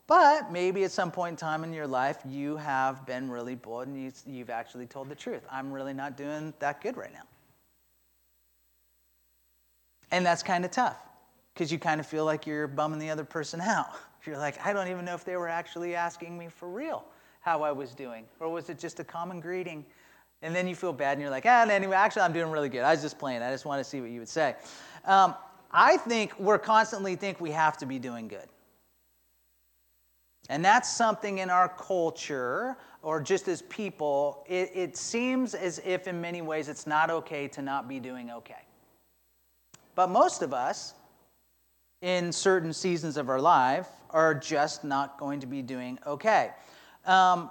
but 0.08 0.50
maybe 0.50 0.84
at 0.84 0.90
some 0.90 1.12
point 1.12 1.32
in 1.32 1.36
time 1.36 1.62
in 1.62 1.72
your 1.72 1.86
life, 1.86 2.18
you 2.26 2.56
have 2.56 3.06
been 3.06 3.30
really 3.30 3.54
bold 3.54 3.86
and 3.86 4.12
you, 4.26 4.38
have 4.38 4.50
actually 4.50 4.86
told 4.86 5.10
the 5.10 5.14
truth. 5.14 5.42
I'm 5.52 5.70
really 5.70 5.92
not 5.92 6.16
doing 6.16 6.54
that 6.60 6.80
good 6.80 6.96
right 6.96 7.12
now. 7.12 7.22
And 10.10 10.24
that's 10.24 10.42
kind 10.42 10.64
of 10.64 10.70
tough 10.70 10.96
because 11.52 11.70
you 11.70 11.78
kind 11.78 12.00
of 12.00 12.06
feel 12.06 12.24
like 12.24 12.46
you're 12.46 12.66
bumming 12.66 12.98
the 12.98 13.10
other 13.10 13.24
person 13.24 13.60
out. 13.60 13.90
You're 14.26 14.36
like, 14.36 14.58
I 14.66 14.74
don't 14.74 14.88
even 14.88 15.06
know 15.06 15.14
if 15.14 15.24
they 15.24 15.36
were 15.36 15.48
actually 15.48 15.94
asking 15.94 16.36
me 16.36 16.48
for 16.48 16.68
real 16.68 17.02
how 17.40 17.62
I 17.62 17.72
was 17.72 17.92
doing, 17.92 18.26
or 18.40 18.50
was 18.50 18.68
it 18.68 18.78
just 18.78 19.00
a 19.00 19.04
common 19.04 19.40
greeting? 19.40 19.86
And 20.42 20.54
then 20.54 20.68
you 20.68 20.74
feel 20.74 20.92
bad 20.92 21.12
and 21.12 21.22
you're 21.22 21.30
like, 21.30 21.46
ah, 21.46 21.66
anyway, 21.66 21.96
actually, 21.96 22.22
I'm 22.22 22.34
doing 22.34 22.50
really 22.50 22.68
good. 22.68 22.82
I 22.82 22.90
was 22.92 23.00
just 23.00 23.18
playing. 23.18 23.40
I 23.40 23.50
just 23.50 23.64
want 23.64 23.82
to 23.82 23.88
see 23.88 24.02
what 24.02 24.10
you 24.10 24.18
would 24.18 24.28
say. 24.28 24.54
Um, 25.06 25.34
I 25.72 25.96
think 25.96 26.38
we're 26.38 26.58
constantly 26.58 27.16
think 27.16 27.40
we 27.40 27.52
have 27.52 27.78
to 27.78 27.86
be 27.86 27.98
doing 27.98 28.28
good. 28.28 28.48
And 30.48 30.64
that's 30.64 30.90
something 30.90 31.38
in 31.38 31.50
our 31.50 31.68
culture, 31.68 32.76
or 33.02 33.20
just 33.20 33.48
as 33.48 33.62
people, 33.62 34.44
it, 34.48 34.70
it, 34.74 34.96
seems 34.96 35.54
as 35.54 35.80
if 35.84 36.08
in 36.08 36.20
many 36.20 36.40
ways 36.40 36.68
it's 36.68 36.86
not 36.86 37.10
okay 37.10 37.48
to 37.48 37.60
not 37.60 37.86
be 37.86 38.00
doing 38.00 38.30
okay. 38.30 38.62
But 39.94 40.08
most 40.08 40.42
of 40.42 40.54
us, 40.54 40.94
in 42.00 42.32
certain 42.32 42.72
seasons 42.72 43.16
of 43.16 43.28
our 43.28 43.40
life, 43.40 43.88
are 44.10 44.34
just 44.34 44.84
not 44.84 45.18
going 45.18 45.40
to 45.40 45.46
be 45.46 45.60
doing 45.60 45.98
okay. 46.06 46.52
Um, 47.04 47.50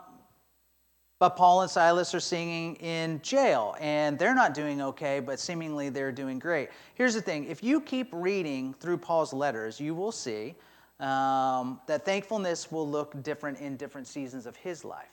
but 1.19 1.35
Paul 1.35 1.61
and 1.61 1.69
Silas 1.69 2.13
are 2.13 2.19
singing 2.19 2.75
in 2.75 3.21
jail, 3.21 3.75
and 3.79 4.17
they're 4.17 4.35
not 4.35 4.53
doing 4.53 4.81
okay, 4.81 5.19
but 5.19 5.39
seemingly 5.39 5.89
they're 5.89 6.11
doing 6.11 6.37
great. 6.39 6.69
Here's 6.93 7.15
the 7.15 7.21
thing 7.21 7.45
if 7.45 7.63
you 7.63 7.81
keep 7.81 8.09
reading 8.11 8.73
through 8.79 8.97
Paul's 8.97 9.33
letters, 9.33 9.79
you 9.79 9.93
will 9.93 10.11
see 10.11 10.55
um, 10.99 11.79
that 11.87 12.05
thankfulness 12.05 12.71
will 12.71 12.87
look 12.87 13.21
different 13.23 13.59
in 13.59 13.77
different 13.77 14.07
seasons 14.07 14.45
of 14.45 14.55
his 14.55 14.83
life. 14.83 15.09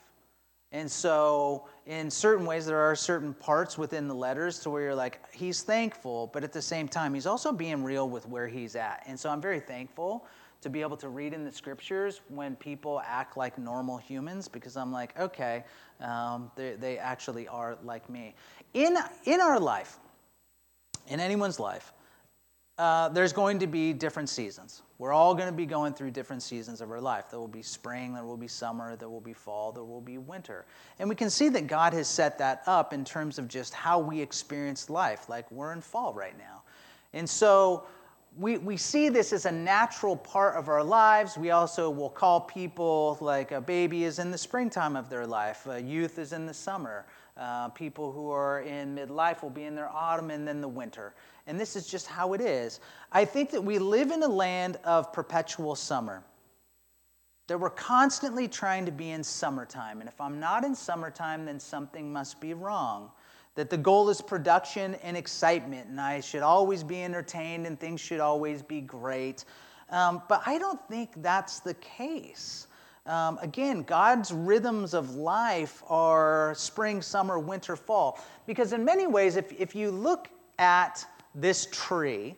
And 0.71 0.91
so, 0.91 1.67
in 1.85 2.09
certain 2.09 2.45
ways, 2.45 2.65
there 2.65 2.79
are 2.79 2.95
certain 2.95 3.33
parts 3.33 3.77
within 3.77 4.07
the 4.07 4.13
letters 4.13 4.59
to 4.59 4.69
where 4.69 4.81
you're 4.81 4.95
like, 4.95 5.21
he's 5.33 5.61
thankful, 5.61 6.27
but 6.33 6.43
at 6.43 6.51
the 6.51 6.61
same 6.61 6.87
time, 6.87 7.13
he's 7.13 7.27
also 7.27 7.53
being 7.53 7.83
real 7.83 8.09
with 8.09 8.27
where 8.27 8.47
he's 8.47 8.75
at. 8.75 9.03
And 9.07 9.17
so, 9.17 9.29
I'm 9.29 9.39
very 9.39 9.59
thankful 9.59 10.25
to 10.61 10.69
be 10.69 10.81
able 10.81 10.97
to 10.97 11.09
read 11.09 11.33
in 11.33 11.45
the 11.45 11.51
scriptures 11.51 12.21
when 12.27 12.55
people 12.55 13.01
act 13.05 13.37
like 13.37 13.57
normal 13.57 13.97
humans 13.97 14.47
because 14.47 14.75
I'm 14.75 14.91
like, 14.91 15.17
okay, 15.19 15.63
um, 16.01 16.51
they, 16.55 16.73
they 16.73 16.97
actually 16.97 17.47
are 17.47 17.77
like 17.83 18.09
me. 18.09 18.33
In, 18.73 18.97
in 19.25 19.39
our 19.39 19.59
life, 19.59 19.99
in 21.07 21.19
anyone's 21.19 21.59
life, 21.59 21.93
uh, 22.77 23.09
there's 23.09 23.31
going 23.31 23.59
to 23.59 23.67
be 23.67 23.93
different 23.93 24.27
seasons. 24.29 24.81
We're 24.97 25.13
all 25.13 25.33
going 25.33 25.47
to 25.47 25.55
be 25.55 25.65
going 25.65 25.93
through 25.93 26.11
different 26.11 26.41
seasons 26.41 26.81
of 26.81 26.91
our 26.91 26.99
life. 26.99 27.29
There 27.29 27.39
will 27.39 27.47
be 27.47 27.61
spring, 27.61 28.13
there 28.13 28.23
will 28.23 28.37
be 28.37 28.47
summer, 28.47 28.95
there 28.95 29.09
will 29.09 29.21
be 29.21 29.33
fall, 29.33 29.71
there 29.71 29.83
will 29.83 30.01
be 30.01 30.17
winter. 30.17 30.65
And 30.99 31.07
we 31.07 31.15
can 31.15 31.29
see 31.29 31.49
that 31.49 31.67
God 31.67 31.93
has 31.93 32.07
set 32.07 32.37
that 32.39 32.63
up 32.65 32.93
in 32.93 33.05
terms 33.05 33.39
of 33.39 33.47
just 33.47 33.73
how 33.73 33.99
we 33.99 34.21
experience 34.21 34.89
life. 34.89 35.29
Like 35.29 35.49
we're 35.51 35.73
in 35.73 35.81
fall 35.81 36.13
right 36.13 36.37
now. 36.37 36.63
And 37.13 37.29
so 37.29 37.85
we, 38.37 38.57
we 38.57 38.75
see 38.75 39.07
this 39.07 39.31
as 39.31 39.45
a 39.45 39.51
natural 39.51 40.15
part 40.15 40.55
of 40.55 40.67
our 40.67 40.83
lives. 40.83 41.37
We 41.37 41.51
also 41.51 41.89
will 41.89 42.09
call 42.09 42.41
people 42.41 43.17
like 43.21 43.51
a 43.51 43.61
baby 43.61 44.03
is 44.03 44.19
in 44.19 44.31
the 44.31 44.37
springtime 44.37 44.97
of 44.97 45.09
their 45.09 45.25
life, 45.25 45.65
a 45.67 45.81
youth 45.81 46.19
is 46.19 46.33
in 46.33 46.45
the 46.45 46.53
summer. 46.53 47.05
Uh, 47.37 47.67
people 47.69 48.13
who 48.13 48.29
are 48.31 48.61
in 48.61 48.95
midlife 48.95 49.43
will 49.43 49.49
be 49.49 49.65
in 49.65 49.75
their 49.75 49.89
autumn 49.89 50.31
and 50.31 50.47
then 50.47 50.61
the 50.61 50.67
winter. 50.67 51.13
And 51.47 51.59
this 51.59 51.75
is 51.75 51.85
just 51.85 52.07
how 52.07 52.33
it 52.33 52.39
is. 52.39 52.79
I 53.11 53.25
think 53.25 53.51
that 53.51 53.61
we 53.61 53.77
live 53.77 54.11
in 54.11 54.23
a 54.23 54.27
land 54.27 54.77
of 54.85 55.11
perpetual 55.11 55.75
summer. 55.75 56.23
That 57.47 57.59
we're 57.59 57.69
constantly 57.69 58.47
trying 58.47 58.85
to 58.85 58.91
be 58.91 59.11
in 59.11 59.23
summertime. 59.23 59.99
And 59.99 60.07
if 60.07 60.19
I'm 60.19 60.39
not 60.39 60.63
in 60.63 60.73
summertime, 60.73 61.45
then 61.45 61.59
something 61.59 62.11
must 62.11 62.39
be 62.39 62.53
wrong. 62.53 63.11
That 63.55 63.69
the 63.69 63.77
goal 63.77 64.09
is 64.09 64.21
production 64.21 64.95
and 64.95 65.15
excitement, 65.15 65.89
and 65.89 65.99
I 65.99 66.21
should 66.21 66.41
always 66.41 66.83
be 66.83 67.03
entertained 67.03 67.67
and 67.67 67.79
things 67.79 68.01
should 68.01 68.19
always 68.19 68.61
be 68.61 68.81
great. 68.81 69.45
Um, 69.89 70.21
but 70.27 70.41
I 70.45 70.57
don't 70.57 70.79
think 70.87 71.11
that's 71.21 71.59
the 71.59 71.73
case. 71.75 72.67
Um, 73.05 73.37
again, 73.41 73.83
God's 73.83 74.31
rhythms 74.31 74.95
of 74.95 75.15
life 75.15 75.83
are 75.87 76.53
spring, 76.55 77.01
summer, 77.01 77.37
winter, 77.37 77.75
fall. 77.75 78.19
Because 78.47 78.73
in 78.73 78.83
many 78.83 79.05
ways, 79.05 79.35
if, 79.35 79.51
if 79.59 79.75
you 79.75 79.91
look 79.91 80.27
at 80.57 81.05
this 81.35 81.67
tree 81.71 82.35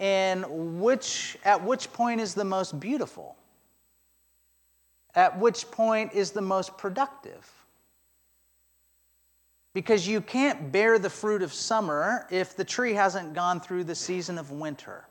and 0.00 0.44
which, 0.80 1.38
at 1.44 1.62
which 1.64 1.92
point 1.92 2.20
is 2.20 2.34
the 2.34 2.44
most 2.44 2.80
beautiful? 2.80 3.36
At 5.14 5.38
which 5.38 5.70
point 5.70 6.12
is 6.14 6.32
the 6.32 6.42
most 6.42 6.76
productive? 6.76 7.48
Because 9.74 10.08
you 10.08 10.20
can't 10.20 10.72
bear 10.72 10.98
the 10.98 11.10
fruit 11.10 11.42
of 11.42 11.52
summer 11.52 12.26
if 12.30 12.56
the 12.56 12.64
tree 12.64 12.94
hasn't 12.94 13.34
gone 13.34 13.60
through 13.60 13.84
the 13.84 13.94
season 13.94 14.38
of 14.38 14.50
winter. 14.50 15.06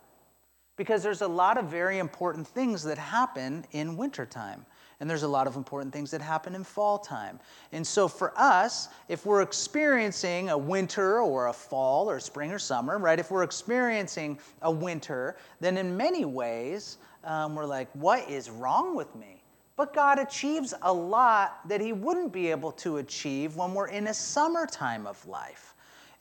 Because 0.76 1.02
there's 1.02 1.22
a 1.22 1.28
lot 1.28 1.58
of 1.58 1.66
very 1.66 2.00
important 2.00 2.46
things 2.46 2.84
that 2.84 2.98
happen 2.98 3.66
in 3.72 3.96
wintertime. 3.96 4.66
And 5.02 5.10
there's 5.10 5.24
a 5.24 5.28
lot 5.28 5.48
of 5.48 5.56
important 5.56 5.92
things 5.92 6.12
that 6.12 6.22
happen 6.22 6.54
in 6.54 6.64
fall 6.64 7.00
time. 7.00 7.40
And 7.72 7.86
so 7.86 8.08
for 8.08 8.32
us, 8.38 8.88
if 9.10 9.26
we're 9.26 9.42
experiencing 9.42 10.52
a 10.52 10.58
winter 10.58 11.22
or 11.22 11.48
a 11.48 11.54
fall 11.54 12.08
or 12.08 12.20
spring 12.20 12.52
or 12.52 12.60
summer, 12.60 13.00
right, 13.00 13.20
if 13.20 13.32
we're 13.32 13.42
experiencing 13.42 14.38
a 14.62 14.72
winter, 14.72 15.38
then 15.60 15.78
in 15.78 15.98
many 15.98 16.24
ways, 16.24 17.00
um, 17.24 17.56
we're 17.56 17.66
like, 17.66 17.90
what 17.94 18.30
is 18.30 18.52
wrong 18.52 18.96
with 18.96 19.14
me? 19.16 19.42
But 19.76 19.92
God 19.92 20.20
achieves 20.20 20.76
a 20.84 20.94
lot 20.94 21.68
that 21.68 21.82
He 21.82 21.94
wouldn't 21.94 22.32
be 22.32 22.52
able 22.52 22.72
to 22.74 22.98
achieve 22.98 23.56
when 23.56 23.74
we're 23.74 23.88
in 23.88 24.06
a 24.06 24.14
summertime 24.14 25.08
of 25.08 25.28
life. 25.28 25.71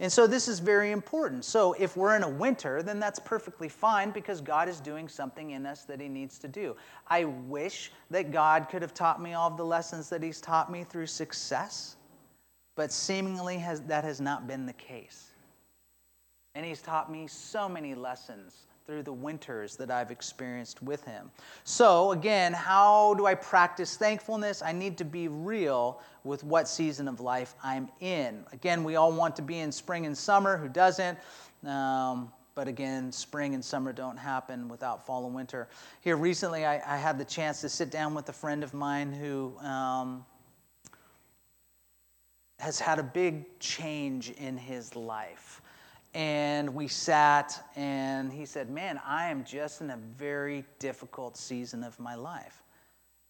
And 0.01 0.11
so 0.11 0.27
this 0.27 0.49
is 0.49 0.61
very 0.61 0.93
important. 0.93 1.45
So 1.45 1.75
if 1.75 1.95
we're 1.95 2.17
in 2.17 2.23
a 2.23 2.29
winter, 2.29 2.83
then 2.83 2.99
that's 2.99 3.19
perfectly 3.19 3.69
fine 3.69 4.11
because 4.11 4.41
God 4.41 4.67
is 4.67 4.81
doing 4.81 5.09
something 5.09 5.51
in 5.51 5.67
us 5.67 5.85
that 5.85 6.01
He 6.01 6.09
needs 6.09 6.39
to 6.39 6.49
do. 6.49 6.75
I 7.07 7.25
wish 7.25 7.93
that 8.11 8.33
God 8.33 8.69
could 8.71 8.81
have 8.81 8.95
taught 8.95 9.23
me 9.23 9.35
all 9.35 9.51
of 9.51 9.59
the 9.59 9.65
lessons 9.65 10.09
that 10.09 10.23
He's 10.23 10.41
taught 10.41 10.73
me 10.73 10.85
through 10.85 11.07
success, 11.07 11.97
but 12.77 12.91
seemingly 12.91 13.59
has, 13.59 13.83
that 13.83 14.05
has 14.05 14.23
not 14.23 14.47
been 14.47 14.65
the 14.65 14.73
case. 14.73 15.33
And 16.55 16.65
He's 16.65 16.81
taught 16.81 17.13
me 17.13 17.27
so 17.27 17.69
many 17.69 17.95
lessons 17.95 18.65
through 18.91 19.03
the 19.05 19.13
winters 19.13 19.77
that 19.77 19.89
I've 19.89 20.11
experienced 20.11 20.83
with 20.83 21.05
him. 21.05 21.31
So, 21.63 22.11
again, 22.11 22.53
how 22.53 23.15
do 23.15 23.25
I 23.25 23.37
practice 23.37 23.97
thankfulness? 23.97 24.63
I 24.63 24.73
need 24.73 24.99
to 24.99 25.05
be 25.05 25.29
real 25.29 26.01
with 26.25 26.43
what 26.43 26.67
season 26.67 27.07
of 27.07 27.21
life 27.21 27.55
I'm 27.63 27.89
in. 28.01 28.45
Again, 28.53 28.83
we 28.83 28.97
all 28.97 29.13
want 29.13 29.37
to 29.37 29.43
be 29.43 29.61
in 29.61 29.71
spring 29.71 30.07
and 30.07 30.19
summer. 30.19 30.57
Who 30.57 30.69
doesn't? 30.69 31.17
Um, 31.65 32.33
but 32.57 32.67
again, 32.67 33.13
spring 33.13 33.55
and 33.55 33.65
summer 33.65 33.93
don't 33.93 34.17
happen 34.17 34.67
without 34.67 35.07
fall 35.07 35.25
and 35.25 35.37
winter. 35.37 35.69
Here 36.01 36.17
recently, 36.17 36.67
I, 36.67 36.83
I 36.85 36.97
had 36.97 37.17
the 37.17 37.25
chance 37.25 37.61
to 37.61 37.69
sit 37.69 37.93
down 37.93 38.13
with 38.13 38.29
a 38.29 38.33
friend 38.33 38.65
of 38.65 38.75
mine 38.75 39.13
who 39.13 39.57
um, 39.61 40.25
has 42.59 42.81
had 42.81 42.99
a 42.99 43.05
big 43.05 43.61
change 43.61 44.31
in 44.31 44.57
his 44.57 44.97
life 44.97 45.63
and 46.15 46.75
we 46.75 46.89
sat 46.89 47.65
and 47.77 48.33
he 48.33 48.45
said 48.45 48.69
man 48.69 49.01
i 49.07 49.29
am 49.29 49.45
just 49.45 49.81
in 49.81 49.91
a 49.91 49.97
very 49.97 50.65
difficult 50.79 51.37
season 51.37 51.85
of 51.85 51.99
my 52.01 52.15
life. 52.15 52.63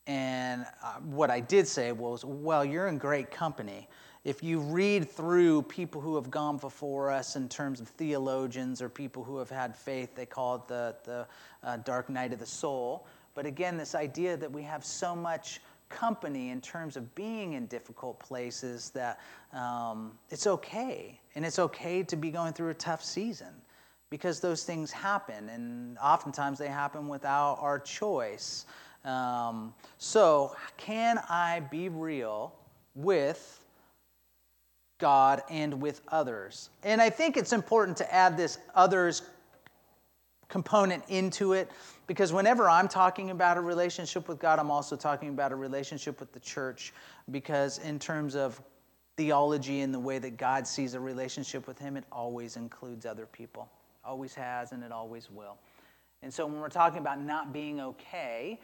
And 0.07 0.65
uh, 0.83 0.95
what 1.01 1.31
i 1.31 1.41
did 1.41 1.69
say 1.69 1.93
was 1.93 2.25
well 2.25 2.65
you're 2.65 2.89
in 2.89 2.99
great 2.99 3.31
company. 3.31 3.89
If 4.23 4.43
you 4.43 4.61
read 4.61 5.11
through 5.11 5.63
people 5.63 6.01
who 6.01 6.15
have 6.17 6.31
gone 6.31 6.59
before 6.59 7.11
us 7.11 7.37
in 7.37 7.49
terms 7.49 7.81
of 7.81 7.89
theologians 7.89 8.83
or 8.83 8.91
people 8.91 9.25
who 9.25 9.37
have 9.39 9.51
had 9.51 9.77
faith 9.77 10.15
they 10.15 10.27
call 10.27 10.57
it 10.57 10.69
the, 10.69 10.97
the 11.05 11.27
uh, 11.63 11.77
dark 11.79 12.09
night 12.09 12.33
of 12.33 12.39
the 12.39 12.47
soul. 12.47 13.07
But 13.35 13.45
again 13.45 13.77
this 13.77 13.95
idea 13.95 14.39
that 14.39 14.51
we 14.51 14.63
have 14.63 14.85
so 14.85 15.15
much 15.15 15.61
company 15.91 16.51
in 16.51 16.61
terms 16.61 16.97
of 16.97 17.15
being 17.15 17.53
in 17.53 17.67
difficult 17.67 18.19
places 18.19 18.91
that 18.91 19.21
um, 19.53 20.13
it's 20.31 20.47
okay. 20.47 21.21
And 21.35 21.45
it's 21.45 21.59
okay 21.59 22.03
to 22.05 22.17
be 22.17 22.31
going 22.31 22.55
through 22.55 22.71
a 22.71 22.75
tough 22.75 23.05
season 23.05 23.53
because 24.09 24.41
those 24.41 24.65
things 24.65 24.91
happen. 24.91 25.49
And 25.51 25.99
oftentimes 25.99 26.59
they 26.59 26.69
happen 26.69 27.09
without 27.09 27.59
our 27.61 27.79
choice. 27.79 28.65
Um, 29.05 29.75
so, 29.99 30.55
can 30.77 31.19
I 31.29 31.61
be 31.71 31.89
real 31.89 32.55
with 32.95 33.61
God 34.99 35.43
and 35.49 35.81
with 35.81 36.03
others? 36.09 36.71
And 36.83 37.01
I 37.01 37.11
think 37.11 37.37
it's 37.37 37.53
important 37.53 37.97
to 37.99 38.15
add 38.15 38.37
this 38.37 38.59
others 38.75 39.23
component 40.49 41.03
into 41.09 41.55
it 41.55 41.71
because 42.11 42.33
whenever 42.33 42.69
I'm 42.69 42.89
talking 42.89 43.31
about 43.31 43.57
a 43.57 43.61
relationship 43.61 44.27
with 44.27 44.41
God, 44.41 44.59
I'm 44.59 44.69
also 44.69 44.97
talking 44.97 45.29
about 45.29 45.53
a 45.53 45.55
relationship 45.55 46.19
with 46.19 46.33
the 46.33 46.41
church 46.41 46.93
because, 47.31 47.79
in 47.79 48.01
terms 48.01 48.35
of 48.35 48.61
theology 49.17 49.83
and 49.83 49.95
the 49.95 50.01
way 50.01 50.19
that 50.19 50.37
God 50.37 50.67
sees 50.67 50.95
a 50.95 50.99
relationship 50.99 51.69
with 51.69 51.79
Him, 51.79 51.97
it 51.97 52.03
always 52.11 52.57
includes 52.57 53.07
other 53.07 53.27
people. 53.27 53.69
Always 54.05 54.35
has, 54.35 54.73
and 54.73 54.83
it 54.83 54.91
always 54.91 55.31
will. 55.31 55.57
And 56.21 56.35
so, 56.35 56.47
when 56.47 56.59
we're 56.59 56.69
talking 56.69 56.99
about 56.99 57.21
not 57.21 57.53
being 57.53 57.81
okay, 57.81 58.59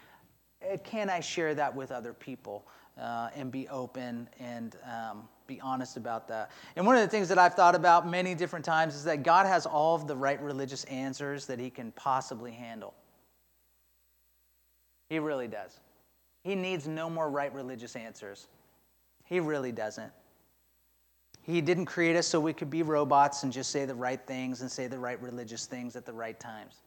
eh, 0.63 0.77
can 0.79 1.09
I 1.09 1.21
share 1.21 1.55
that 1.55 1.73
with 1.73 1.93
other 1.93 2.13
people 2.13 2.67
uh, 3.01 3.29
and 3.37 3.53
be 3.53 3.69
open 3.69 4.29
and 4.41 4.75
um, 4.93 5.29
be 5.47 5.61
honest 5.61 5.97
about 5.97 6.27
that? 6.27 6.51
And 6.75 6.85
one 6.85 6.97
of 6.97 7.03
the 7.03 7.09
things 7.09 7.29
that 7.29 7.39
I've 7.39 7.55
thought 7.55 7.77
about 7.77 8.09
many 8.09 8.35
different 8.35 8.65
times 8.65 8.97
is 8.97 9.05
that 9.05 9.23
God 9.23 9.47
has 9.47 9.67
all 9.67 9.95
of 9.95 10.09
the 10.09 10.17
right 10.17 10.43
religious 10.43 10.83
answers 10.87 11.47
that 11.47 11.61
He 11.61 11.71
can 11.71 11.93
possibly 11.93 12.51
handle. 12.51 12.93
He 15.09 15.19
really 15.19 15.49
does. 15.49 15.81
He 16.43 16.55
needs 16.55 16.87
no 16.87 17.09
more 17.11 17.31
right 17.31 17.53
religious 17.53 17.97
answers. 17.97 18.49
He 19.25 19.41
really 19.41 19.73
doesn't. 19.73 20.13
He 21.43 21.61
didn't 21.61 21.87
create 21.87 22.17
us 22.17 22.27
so 22.27 22.41
we 22.41 22.53
could 22.53 22.71
be 22.71 22.83
robots 22.83 23.45
and 23.45 23.53
just 23.53 23.71
say 23.71 23.85
the 23.85 23.95
right 23.95 24.21
things 24.27 24.63
and 24.63 24.71
say 24.71 24.89
the 24.89 24.99
right 24.99 25.21
religious 25.23 25.67
things 25.67 25.95
at 25.95 26.05
the 26.05 26.13
right 26.13 26.39
times. 26.39 26.83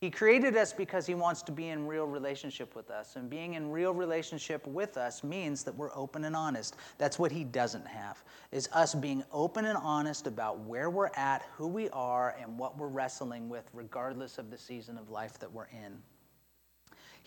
He 0.00 0.10
created 0.10 0.56
us 0.56 0.72
because 0.72 1.06
he 1.06 1.14
wants 1.14 1.42
to 1.42 1.52
be 1.52 1.68
in 1.70 1.86
real 1.86 2.06
relationship 2.06 2.76
with 2.76 2.88
us. 2.88 3.16
And 3.16 3.28
being 3.28 3.54
in 3.54 3.68
real 3.70 3.92
relationship 3.92 4.64
with 4.64 4.96
us 4.96 5.24
means 5.24 5.64
that 5.64 5.74
we're 5.74 5.94
open 5.94 6.24
and 6.24 6.36
honest. 6.36 6.76
That's 6.98 7.18
what 7.18 7.32
he 7.32 7.42
doesn't 7.42 7.86
have. 7.86 8.22
Is 8.52 8.68
us 8.72 8.94
being 8.94 9.24
open 9.32 9.64
and 9.64 9.76
honest 9.76 10.28
about 10.28 10.60
where 10.60 10.88
we're 10.88 11.10
at, 11.16 11.42
who 11.56 11.66
we 11.66 11.88
are, 11.90 12.36
and 12.40 12.56
what 12.56 12.78
we're 12.78 12.86
wrestling 12.86 13.48
with 13.48 13.68
regardless 13.72 14.38
of 14.38 14.52
the 14.52 14.58
season 14.58 14.98
of 14.98 15.10
life 15.10 15.38
that 15.40 15.52
we're 15.52 15.66
in. 15.66 16.00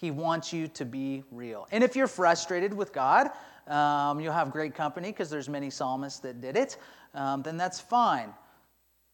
He 0.02 0.12
wants 0.12 0.52
you 0.52 0.68
to 0.68 0.84
be 0.84 1.24
real. 1.32 1.68
And 1.72 1.84
if 1.84 1.96
you're 1.96 2.08
frustrated 2.08 2.74
with 2.74 2.92
God, 2.92 3.30
um, 3.68 4.20
you'll 4.20 4.34
have 4.34 4.52
great 4.52 4.76
company 4.76 5.12
because 5.12 5.30
there's 5.30 5.48
many 5.48 5.70
psalmists 5.70 6.20
that 6.20 6.42
did 6.42 6.58
it. 6.58 6.78
Um, 7.14 7.44
then 7.44 7.56
that's 7.56 7.80
fine. 7.80 8.34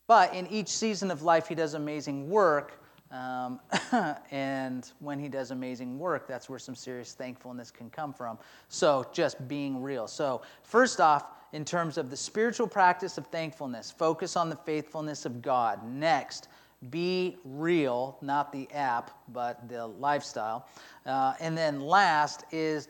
But 0.08 0.34
in 0.34 0.48
each 0.48 0.70
season 0.70 1.12
of 1.12 1.22
life, 1.22 1.48
he 1.48 1.56
does 1.56 1.74
amazing 1.74 2.30
work 2.30 2.82
um, 3.12 3.60
and 4.32 4.92
when 5.00 5.20
he 5.20 5.30
does 5.30 5.52
amazing 5.52 5.98
work, 5.98 6.28
that's 6.28 6.50
where 6.50 6.60
some 6.60 6.76
serious 6.76 7.14
thankfulness 7.14 7.72
can 7.72 7.90
come 7.90 8.14
from. 8.14 8.38
So, 8.70 9.08
just 9.14 9.48
being 9.48 9.82
real. 9.82 10.08
So, 10.08 10.42
first 10.64 11.00
off, 11.00 11.26
in 11.54 11.64
terms 11.64 11.98
of 11.98 12.10
the 12.10 12.18
spiritual 12.18 12.68
practice 12.68 13.18
of 13.18 13.28
thankfulness, 13.28 13.92
focus 13.92 14.36
on 14.36 14.50
the 14.50 14.56
faithfulness 14.56 15.26
of 15.26 15.42
God. 15.42 15.88
Next, 15.88 16.50
be 16.90 17.38
real, 17.44 18.18
not 18.22 18.52
the 18.52 18.72
app, 18.72 19.12
but 19.30 19.68
the 19.68 19.88
lifestyle. 19.88 20.68
Uh, 21.06 21.34
and 21.40 21.58
then 21.58 21.82
last 21.82 22.46
is 22.52 22.88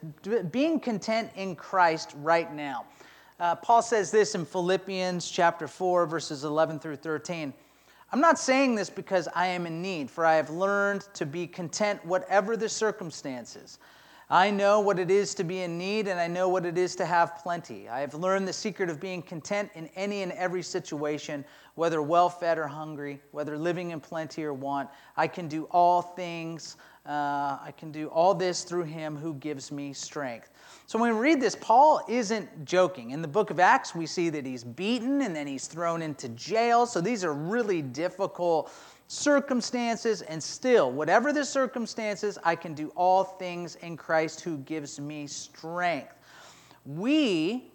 being 0.51 0.79
content 0.79 1.31
in 1.35 1.55
Christ 1.55 2.13
right 2.17 2.53
now. 2.53 2.85
Uh, 3.39 3.55
Paul 3.55 3.81
says 3.81 4.11
this 4.11 4.35
in 4.35 4.45
Philippians 4.45 5.29
chapter 5.29 5.67
4, 5.67 6.05
verses 6.05 6.43
11 6.43 6.79
through 6.79 6.97
13. 6.97 7.53
I'm 8.11 8.21
not 8.21 8.39
saying 8.39 8.75
this 8.75 8.89
because 8.89 9.27
I 9.35 9.47
am 9.47 9.65
in 9.65 9.81
need, 9.81 10.09
for 10.09 10.25
I 10.25 10.35
have 10.35 10.49
learned 10.49 11.07
to 11.13 11.25
be 11.25 11.45
content 11.45 12.03
whatever 12.05 12.57
the 12.57 12.69
circumstances. 12.69 13.79
I 14.29 14.51
know 14.51 14.81
what 14.81 14.99
it 14.99 15.09
is 15.09 15.33
to 15.35 15.45
be 15.45 15.61
in 15.61 15.77
need, 15.77 16.09
and 16.09 16.19
I 16.19 16.27
know 16.27 16.49
what 16.49 16.65
it 16.65 16.77
is 16.77 16.97
to 16.97 17.05
have 17.05 17.37
plenty. 17.37 17.87
I 17.87 18.01
have 18.01 18.13
learned 18.13 18.45
the 18.45 18.51
secret 18.51 18.89
of 18.89 18.99
being 18.99 19.21
content 19.21 19.71
in 19.73 19.89
any 19.95 20.21
and 20.21 20.33
every 20.33 20.63
situation, 20.63 21.45
whether 21.75 22.01
well 22.01 22.29
fed 22.29 22.57
or 22.57 22.67
hungry, 22.67 23.21
whether 23.31 23.57
living 23.57 23.91
in 23.91 24.01
plenty 24.01 24.43
or 24.43 24.53
want. 24.53 24.89
I 25.15 25.27
can 25.27 25.47
do 25.47 25.63
all 25.71 26.01
things. 26.01 26.75
Uh, 27.05 27.57
I 27.63 27.73
can 27.77 27.89
do 27.89 28.09
all 28.09 28.33
this 28.33 28.63
through 28.63 28.83
him 28.83 29.15
who 29.15 29.33
gives 29.35 29.71
me 29.71 29.93
strength. 29.93 30.49
So 30.87 30.99
when 30.99 31.15
we 31.15 31.21
read 31.21 31.39
this, 31.39 31.55
Paul 31.55 32.01
isn't 32.09 32.65
joking. 32.65 33.11
In 33.11 33.21
the 33.21 33.29
book 33.29 33.49
of 33.49 33.61
Acts, 33.61 33.95
we 33.95 34.05
see 34.05 34.27
that 34.29 34.45
he's 34.45 34.65
beaten 34.65 35.21
and 35.21 35.33
then 35.33 35.47
he's 35.47 35.67
thrown 35.67 36.01
into 36.01 36.27
jail. 36.29 36.85
So 36.85 36.99
these 36.99 37.23
are 37.23 37.33
really 37.33 37.81
difficult 37.81 38.73
circumstances. 39.07 40.21
And 40.21 40.41
still, 40.41 40.91
whatever 40.91 41.33
the 41.33 41.45
circumstances, 41.45 42.37
I 42.43 42.55
can 42.55 42.73
do 42.73 42.89
all 42.95 43.23
things 43.23 43.75
in 43.75 43.97
Christ 43.97 44.41
who 44.41 44.57
gives 44.59 44.99
me 44.99 45.27
strength. 45.27 46.13
We 46.85 47.71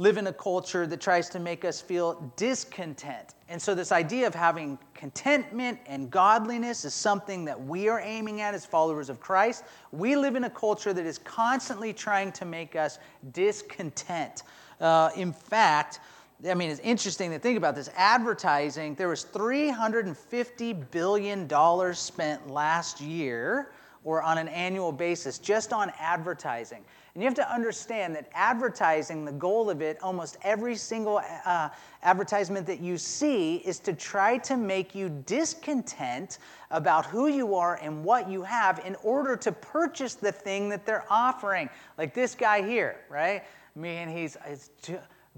live 0.00 0.16
in 0.16 0.26
a 0.28 0.32
culture 0.32 0.86
that 0.86 0.98
tries 0.98 1.28
to 1.28 1.38
make 1.38 1.62
us 1.62 1.78
feel 1.78 2.32
discontent. 2.36 3.34
And 3.50 3.60
so, 3.60 3.74
this 3.74 3.92
idea 3.92 4.26
of 4.26 4.34
having 4.34 4.78
contentment 4.94 5.78
and 5.86 6.10
godliness 6.10 6.86
is 6.86 6.94
something 6.94 7.44
that 7.44 7.62
we 7.62 7.88
are 7.88 8.00
aiming 8.00 8.40
at 8.40 8.54
as 8.54 8.64
followers 8.64 9.10
of 9.10 9.20
Christ. 9.20 9.64
We 9.92 10.16
live 10.16 10.36
in 10.36 10.44
a 10.44 10.50
culture 10.50 10.94
that 10.94 11.04
is 11.04 11.18
constantly 11.18 11.92
trying 11.92 12.32
to 12.32 12.46
make 12.46 12.76
us 12.76 12.98
discontent. 13.32 14.44
Uh, 14.80 15.10
in 15.16 15.34
fact, 15.34 16.00
I 16.48 16.54
mean, 16.54 16.70
it's 16.70 16.80
interesting 16.80 17.30
to 17.32 17.38
think 17.38 17.58
about 17.58 17.74
this. 17.74 17.90
Advertising, 17.96 18.94
there 18.94 19.08
was 19.08 19.24
$350 19.24 20.90
billion 20.90 21.94
spent 21.94 22.50
last 22.50 23.00
year 23.00 23.72
or 24.04 24.22
on 24.22 24.38
an 24.38 24.48
annual 24.48 24.92
basis 24.92 25.38
just 25.38 25.72
on 25.72 25.92
advertising. 25.98 26.82
And 27.14 27.22
you 27.22 27.28
have 27.28 27.36
to 27.36 27.52
understand 27.52 28.14
that 28.14 28.30
advertising, 28.32 29.24
the 29.24 29.32
goal 29.32 29.68
of 29.68 29.82
it, 29.82 29.98
almost 30.02 30.38
every 30.42 30.76
single 30.76 31.20
uh, 31.44 31.68
advertisement 32.02 32.66
that 32.68 32.80
you 32.80 32.96
see, 32.96 33.56
is 33.56 33.78
to 33.80 33.92
try 33.92 34.38
to 34.38 34.56
make 34.56 34.94
you 34.94 35.08
discontent 35.26 36.38
about 36.70 37.04
who 37.04 37.26
you 37.26 37.54
are 37.54 37.78
and 37.82 38.02
what 38.04 38.30
you 38.30 38.42
have 38.42 38.80
in 38.86 38.94
order 39.02 39.36
to 39.36 39.52
purchase 39.52 40.14
the 40.14 40.32
thing 40.32 40.68
that 40.70 40.86
they're 40.86 41.04
offering. 41.10 41.68
Like 41.98 42.14
this 42.14 42.34
guy 42.34 42.62
here, 42.62 43.00
right? 43.10 43.42
I 43.76 43.78
mean, 43.78 44.08
he's. 44.08 44.38
It's, 44.46 44.70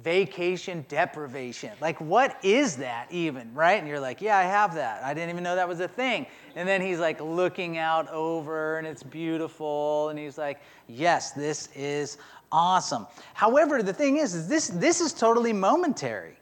vacation 0.02 0.84
deprivation. 0.88 1.70
Like, 1.80 2.00
what 2.00 2.36
is 2.42 2.76
that 2.76 3.06
even, 3.10 3.52
right? 3.54 3.78
And 3.78 3.88
you're 3.88 4.00
like, 4.00 4.20
yeah, 4.20 4.38
I 4.38 4.42
have 4.42 4.74
that. 4.74 5.02
I 5.04 5.14
didn't 5.14 5.30
even 5.30 5.44
know 5.44 5.54
that 5.54 5.68
was 5.68 5.80
a 5.80 5.88
thing. 5.88 6.26
And 6.56 6.68
then 6.68 6.80
he's 6.80 6.98
like 6.98 7.20
looking 7.20 7.78
out 7.78 8.08
over 8.10 8.78
and 8.78 8.86
it's 8.86 9.02
beautiful. 9.02 10.08
And 10.08 10.18
he's 10.18 10.38
like, 10.38 10.60
yes, 10.88 11.32
this 11.32 11.68
is 11.74 12.18
awesome. 12.50 13.06
However, 13.34 13.82
the 13.82 13.92
thing 13.92 14.18
is, 14.18 14.34
is 14.34 14.48
this, 14.48 14.68
this 14.68 15.00
is 15.00 15.12
totally 15.12 15.52
momentary. 15.52 16.36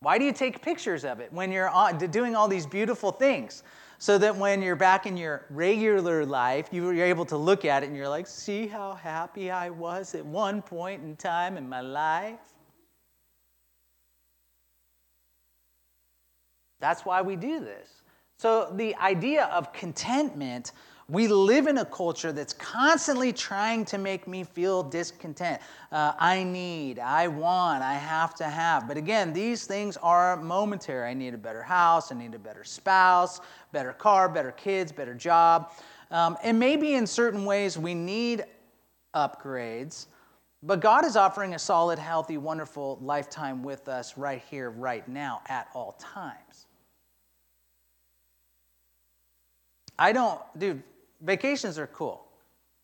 Why 0.00 0.18
do 0.18 0.24
you 0.24 0.32
take 0.32 0.60
pictures 0.60 1.04
of 1.04 1.20
it 1.20 1.32
when 1.32 1.50
you're 1.50 1.70
doing 2.10 2.36
all 2.36 2.46
these 2.46 2.66
beautiful 2.66 3.10
things? 3.10 3.62
So 3.98 4.18
that 4.18 4.36
when 4.36 4.62
you're 4.62 4.76
back 4.76 5.06
in 5.06 5.16
your 5.16 5.46
regular 5.50 6.24
life, 6.26 6.68
you're 6.72 6.94
able 6.94 7.24
to 7.26 7.36
look 7.36 7.64
at 7.64 7.82
it 7.82 7.86
and 7.86 7.96
you're 7.96 8.08
like, 8.08 8.26
see 8.26 8.66
how 8.66 8.94
happy 8.94 9.50
I 9.50 9.70
was 9.70 10.14
at 10.14 10.24
one 10.24 10.62
point 10.62 11.02
in 11.02 11.16
time 11.16 11.56
in 11.56 11.68
my 11.68 11.80
life? 11.80 12.38
That's 16.80 17.04
why 17.04 17.22
we 17.22 17.36
do 17.36 17.60
this. 17.60 18.02
So, 18.36 18.70
the 18.74 18.94
idea 18.96 19.44
of 19.44 19.72
contentment 19.72 20.72
we 21.08 21.28
live 21.28 21.66
in 21.66 21.78
a 21.78 21.84
culture 21.84 22.32
that's 22.32 22.54
constantly 22.54 23.32
trying 23.32 23.84
to 23.86 23.98
make 23.98 24.26
me 24.26 24.42
feel 24.42 24.82
discontent. 24.82 25.60
Uh, 25.92 26.12
I 26.18 26.44
need, 26.44 26.98
I 26.98 27.28
want, 27.28 27.82
I 27.82 27.94
have 27.94 28.34
to 28.36 28.44
have. 28.44 28.88
But 28.88 28.96
again, 28.96 29.32
these 29.32 29.66
things 29.66 29.98
are 29.98 30.36
momentary. 30.36 31.08
I 31.08 31.14
need 31.14 31.34
a 31.34 31.38
better 31.38 31.62
house, 31.62 32.10
I 32.10 32.14
need 32.14 32.34
a 32.34 32.38
better 32.38 32.64
spouse, 32.64 33.40
better 33.72 33.92
car, 33.92 34.28
better 34.28 34.52
kids, 34.52 34.92
better 34.92 35.14
job. 35.14 35.72
Um, 36.10 36.38
and 36.42 36.58
maybe 36.58 36.94
in 36.94 37.06
certain 37.06 37.44
ways 37.44 37.76
we 37.76 37.94
need 37.94 38.44
upgrades. 39.14 40.06
But 40.62 40.80
God 40.80 41.04
is 41.04 41.16
offering 41.16 41.54
a 41.54 41.58
solid, 41.58 41.98
healthy, 41.98 42.38
wonderful 42.38 42.98
lifetime 43.02 43.62
with 43.62 43.86
us 43.88 44.16
right 44.16 44.42
here, 44.50 44.70
right 44.70 45.06
now, 45.06 45.42
at 45.48 45.68
all 45.74 45.92
times. 45.98 46.66
I 49.98 50.12
don't, 50.12 50.40
dude, 50.58 50.82
Vacations 51.24 51.78
are 51.78 51.86
cool. 51.86 52.26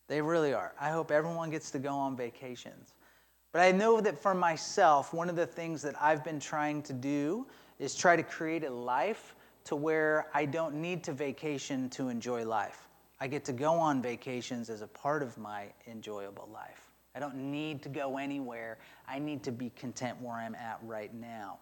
They 0.08 0.22
really 0.22 0.54
are. 0.54 0.72
I 0.80 0.88
hope 0.88 1.10
everyone 1.10 1.50
gets 1.50 1.70
to 1.72 1.78
go 1.78 1.90
on 1.90 2.16
vacations. 2.16 2.94
But 3.52 3.60
I 3.60 3.70
know 3.70 4.00
that 4.00 4.18
for 4.18 4.34
myself, 4.34 5.12
one 5.12 5.28
of 5.28 5.36
the 5.36 5.46
things 5.46 5.82
that 5.82 5.94
I've 6.00 6.24
been 6.24 6.40
trying 6.40 6.82
to 6.84 6.94
do 6.94 7.46
is 7.78 7.94
try 7.94 8.16
to 8.16 8.22
create 8.22 8.64
a 8.64 8.70
life 8.70 9.34
to 9.64 9.76
where 9.76 10.26
I 10.32 10.46
don't 10.46 10.74
need 10.74 11.04
to 11.04 11.12
vacation 11.12 11.90
to 11.90 12.08
enjoy 12.08 12.46
life. 12.46 12.88
I 13.20 13.26
get 13.26 13.44
to 13.44 13.52
go 13.52 13.74
on 13.74 14.00
vacations 14.00 14.70
as 14.70 14.80
a 14.80 14.86
part 14.86 15.22
of 15.22 15.36
my 15.36 15.66
enjoyable 15.86 16.48
life. 16.52 16.90
I 17.14 17.20
don't 17.20 17.36
need 17.36 17.82
to 17.82 17.90
go 17.90 18.16
anywhere. 18.16 18.78
I 19.06 19.18
need 19.18 19.42
to 19.42 19.52
be 19.52 19.70
content 19.76 20.16
where 20.22 20.36
I'm 20.36 20.54
at 20.54 20.78
right 20.82 21.12
now. 21.12 21.58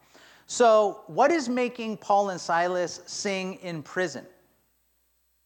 So, 0.47 1.03
what 1.09 1.33
is 1.33 1.49
making 1.49 1.97
Paul 1.97 2.31
and 2.31 2.41
Silas 2.41 3.01
sing 3.07 3.55
in 3.57 3.83
prison? 3.83 4.25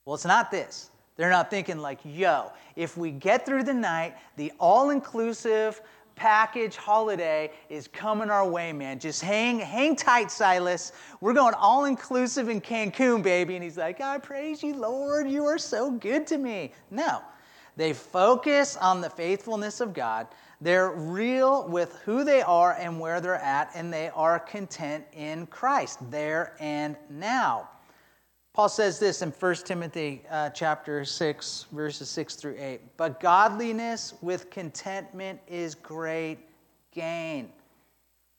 Well, 0.05 0.15
it's 0.15 0.27
not 0.27 0.51
this. 0.51 0.91
They're 1.17 1.31
not 1.31 1.51
thinking, 1.51 1.79
like, 1.79 2.01
yo, 2.05 2.53
if 2.77 2.97
we 2.97 3.11
get 3.11 3.45
through 3.45 3.65
the 3.65 3.75
night, 3.75 4.17
the 4.37 4.53
all 4.59 4.91
inclusive 4.91 5.81
package 6.15 6.77
holiday 6.77 7.51
is 7.69 7.89
coming 7.89 8.31
our 8.31 8.49
way, 8.49 8.73
man. 8.73 8.99
Just 8.99 9.23
hang, 9.23 9.59
hang 9.59 9.97
tight, 9.97 10.31
Silas. 10.31 10.93
We're 11.21 11.35
going 11.35 11.55
all 11.55 11.85
inclusive 11.85 12.49
in 12.49 12.61
Cancun, 12.61 13.23
baby. 13.23 13.55
And 13.55 13.65
he's 13.65 13.77
like, 13.77 14.01
I 14.01 14.19
praise 14.19 14.63
you, 14.63 14.75
Lord. 14.75 15.29
You 15.29 15.45
are 15.45 15.59
so 15.59 15.91
good 15.91 16.27
to 16.29 16.39
me. 16.39 16.73
No, 16.91 17.21
they 17.77 17.93
focus 17.93 18.77
on 18.77 19.01
the 19.01 19.11
faithfulness 19.11 19.81
of 19.81 19.95
God. 19.95 20.29
They're 20.61 20.93
real 20.93 21.67
with 21.69 21.99
who 22.05 22.25
they 22.25 22.41
are 22.43 22.75
and 22.75 23.01
where 23.01 23.21
they're 23.21 23.35
at, 23.35 23.71
and 23.75 23.93
they 23.93 24.11
are 24.11 24.39
content 24.39 25.05
in 25.13 25.47
Christ 25.47 25.99
there 26.11 26.55
and 26.61 26.97
now. 27.11 27.69
Paul 28.55 28.69
says 28.69 28.99
this 28.99 29.23
in 29.23 29.31
1 29.31 29.55
Timothy 29.65 30.23
uh, 30.31 30.51
chapter 30.51 31.07
6, 31.07 31.67
verses 31.73 32.11
6 32.11 32.35
through 32.35 32.57
8. 32.59 32.81
But 32.99 33.19
godliness 33.19 34.15
with 34.21 34.51
contentment 34.51 35.41
is 35.49 35.75
great 35.75 36.39
gain. 36.91 37.51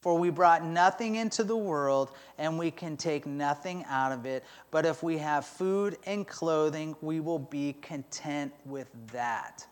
For 0.02 0.18
we 0.20 0.30
brought 0.30 0.64
nothing 0.64 1.16
into 1.16 1.44
the 1.44 1.56
world, 1.56 2.12
and 2.38 2.60
we 2.60 2.70
can 2.70 2.96
take 2.96 3.26
nothing 3.26 3.86
out 3.90 4.12
of 4.12 4.26
it. 4.26 4.44
But 4.70 4.86
if 4.86 5.02
we 5.02 5.18
have 5.18 5.46
food 5.46 5.98
and 6.06 6.28
clothing, 6.28 6.96
we 7.02 7.20
will 7.20 7.40
be 7.40 7.74
content 7.82 8.54
with 8.66 8.90
that. 9.14 9.66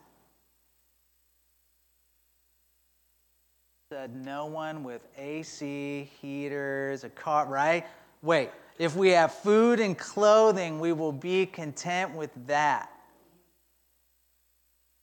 said 3.91 4.15
no 4.15 4.45
one 4.45 4.85
with 4.85 5.05
AC, 5.17 6.09
heaters, 6.21 7.03
a 7.03 7.09
car, 7.09 7.45
right? 7.45 7.85
Wait, 8.21 8.49
if 8.77 8.95
we 8.95 9.09
have 9.09 9.33
food 9.33 9.79
and 9.79 9.97
clothing, 9.97 10.79
we 10.79 10.93
will 10.93 11.11
be 11.11 11.45
content 11.45 12.15
with 12.15 12.31
that. 12.47 12.89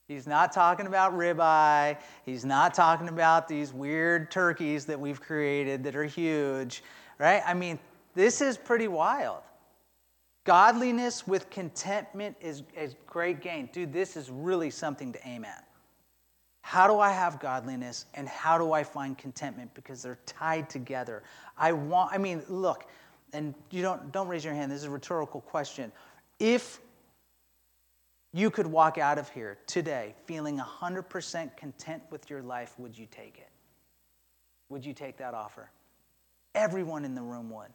He's 0.08 0.26
not 0.26 0.52
talking 0.52 0.86
about 0.86 1.12
ribeye. 1.12 1.98
He's 2.24 2.44
not 2.44 2.72
talking 2.72 3.08
about 3.08 3.46
these 3.46 3.74
weird 3.74 4.30
turkeys 4.30 4.86
that 4.86 4.98
we've 4.98 5.20
created 5.20 5.84
that 5.84 5.94
are 5.94 6.06
huge, 6.06 6.82
right? 7.18 7.42
I 7.46 7.52
mean, 7.52 7.78
this 8.14 8.40
is 8.40 8.56
pretty 8.56 8.88
wild. 8.88 9.42
Godliness 10.44 11.26
with 11.26 11.50
contentment 11.50 12.34
is, 12.40 12.62
is 12.74 12.94
great 13.06 13.42
gain. 13.42 13.68
Dude, 13.70 13.92
this 13.92 14.16
is 14.16 14.30
really 14.30 14.70
something 14.70 15.12
to 15.12 15.28
aim 15.28 15.44
at. 15.44 15.68
How 16.62 16.86
do 16.86 17.00
I 17.00 17.10
have 17.10 17.38
godliness 17.38 18.06
and 18.14 18.26
how 18.26 18.56
do 18.56 18.72
I 18.72 18.82
find 18.84 19.16
contentment? 19.16 19.72
Because 19.74 20.02
they're 20.02 20.18
tied 20.24 20.70
together. 20.70 21.22
I 21.58 21.72
want, 21.72 22.14
I 22.14 22.18
mean, 22.18 22.42
look, 22.48 22.86
and 23.32 23.54
you 23.70 23.82
don't, 23.82 24.12
don't 24.12 24.28
raise 24.28 24.44
your 24.44 24.54
hand, 24.54 24.70
this 24.70 24.78
is 24.78 24.84
a 24.84 24.90
rhetorical 24.90 25.40
question. 25.40 25.92
If 26.38 26.80
you 28.32 28.50
could 28.50 28.66
walk 28.66 28.98
out 28.98 29.18
of 29.18 29.28
here 29.30 29.58
today 29.66 30.14
feeling 30.26 30.58
100% 30.58 31.56
content 31.56 32.02
with 32.10 32.28
your 32.28 32.42
life, 32.42 32.74
would 32.78 32.96
you 32.96 33.06
take 33.10 33.38
it? 33.38 33.48
Would 34.68 34.84
you 34.84 34.92
take 34.92 35.16
that 35.18 35.34
offer? 35.34 35.70
Everyone 36.54 37.04
in 37.04 37.14
the 37.14 37.22
room 37.22 37.50
would. 37.50 37.70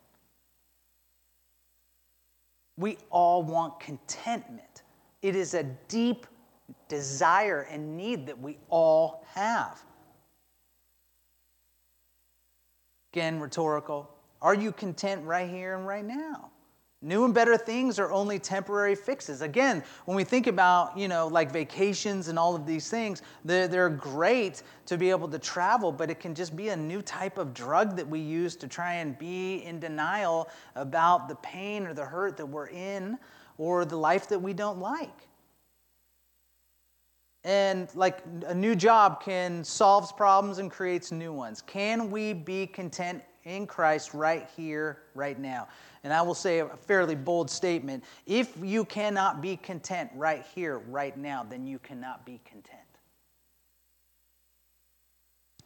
We 2.77 2.97
all 3.09 3.43
want 3.43 3.79
contentment. 3.79 4.83
It 5.21 5.35
is 5.35 5.53
a 5.53 5.63
deep 5.87 6.27
desire 6.87 7.67
and 7.69 7.95
need 7.97 8.27
that 8.27 8.39
we 8.39 8.57
all 8.69 9.25
have. 9.33 9.83
Again, 13.11 13.39
rhetorical. 13.39 14.12
Are 14.43 14.53
you 14.53 14.73
content 14.73 15.25
right 15.25 15.49
here 15.49 15.75
and 15.77 15.87
right 15.87 16.05
now? 16.05 16.51
New 17.01 17.25
and 17.25 17.33
better 17.33 17.57
things 17.57 17.97
are 17.97 18.11
only 18.11 18.39
temporary 18.39 18.95
fixes. 18.95 19.41
Again, 19.41 19.83
when 20.05 20.15
we 20.15 20.23
think 20.23 20.47
about, 20.47 20.97
you 20.97 21.07
know, 21.09 21.27
like 21.27 21.51
vacations 21.51 22.27
and 22.27 22.37
all 22.39 22.55
of 22.55 22.65
these 22.65 22.89
things, 22.89 23.21
they're, 23.43 23.67
they're 23.67 23.89
great 23.89 24.63
to 24.85 24.97
be 24.97 25.09
able 25.09 25.27
to 25.27 25.39
travel, 25.39 25.91
but 25.91 26.09
it 26.09 26.21
can 26.21 26.33
just 26.35 26.55
be 26.55 26.69
a 26.69 26.75
new 26.75 27.01
type 27.01 27.37
of 27.37 27.53
drug 27.53 27.97
that 27.97 28.07
we 28.07 28.19
use 28.19 28.55
to 28.57 28.67
try 28.67 28.95
and 28.95 29.17
be 29.17 29.65
in 29.65 29.79
denial 29.79 30.49
about 30.75 31.27
the 31.27 31.35
pain 31.35 31.85
or 31.85 31.93
the 31.93 32.05
hurt 32.05 32.37
that 32.37 32.45
we're 32.45 32.69
in 32.69 33.17
or 33.57 33.83
the 33.83 33.97
life 33.97 34.29
that 34.29 34.39
we 34.39 34.53
don't 34.53 34.79
like. 34.79 35.27
And 37.43 37.93
like 37.95 38.19
a 38.45 38.55
new 38.55 38.75
job 38.75 39.21
can 39.21 39.65
solves 39.65 40.13
problems 40.13 40.59
and 40.59 40.71
creates 40.71 41.11
new 41.11 41.33
ones. 41.33 41.61
Can 41.61 42.09
we 42.09 42.31
be 42.31 42.65
content 42.65 43.21
in 43.43 43.67
Christ 43.67 44.13
right 44.13 44.47
here, 44.55 45.03
right 45.15 45.37
now? 45.39 45.67
and 46.03 46.11
I 46.11 46.21
will 46.21 46.35
say 46.35 46.59
a 46.59 46.67
fairly 46.67 47.15
bold 47.15 47.49
statement 47.49 48.03
if 48.25 48.55
you 48.61 48.85
cannot 48.85 49.41
be 49.41 49.55
content 49.57 50.11
right 50.15 50.45
here, 50.53 50.79
right 50.79 51.17
now, 51.17 51.43
then 51.43 51.65
you 51.65 51.79
cannot 51.79 52.25
be 52.25 52.41
content. 52.45 52.79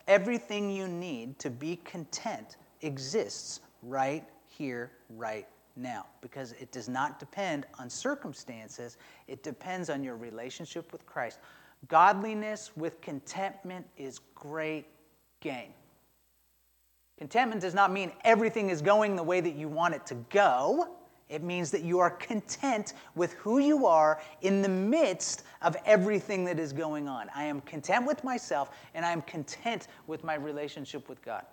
Everything 0.08 0.70
you 0.70 0.88
need 0.88 1.38
to 1.40 1.50
be 1.50 1.78
content 1.78 2.58
exists 2.82 3.60
right 3.82 4.24
here, 4.46 4.92
right 5.10 5.48
now, 5.76 6.06
because 6.22 6.54
it 6.54 6.72
does 6.72 6.88
not 6.88 7.20
depend 7.20 7.66
on 7.78 7.90
circumstances, 7.90 8.98
it 9.28 9.44
depends 9.44 9.90
on 9.90 10.04
your 10.04 10.16
relationship 10.16 10.92
with 10.92 11.06
Christ. 11.06 11.40
Godliness 11.88 12.72
with 12.76 13.02
contentment 13.02 13.86
is 13.98 14.20
great 14.34 14.86
gain. 15.42 15.74
Contentment 17.18 17.62
does 17.62 17.74
not 17.74 17.92
mean 17.92 18.12
everything 18.24 18.70
is 18.70 18.82
going 18.82 19.16
the 19.16 19.24
way 19.24 19.42
that 19.42 19.56
you 19.56 19.68
want 19.68 19.96
it 19.96 20.06
to 20.08 20.16
go. 20.30 20.90
It 21.30 21.44
means 21.44 21.72
that 21.72 21.84
you 21.84 22.00
are 22.00 22.12
content 22.12 22.94
with 23.16 23.34
who 23.34 23.60
you 23.60 23.86
are 23.86 24.22
in 24.42 24.62
the 24.62 24.70
midst 24.70 25.44
of 25.62 25.76
everything 25.86 26.46
that 26.46 26.60
is 26.60 26.72
going 26.72 27.08
on. 27.08 27.28
I 27.36 27.44
am 27.44 27.62
content 27.62 28.06
with 28.06 28.24
myself 28.24 28.70
and 28.94 29.06
I 29.06 29.12
am 29.12 29.22
content 29.24 29.88
with 30.06 30.24
my 30.24 30.36
relationship 30.36 31.10
with 31.10 31.22
God. 31.24 31.46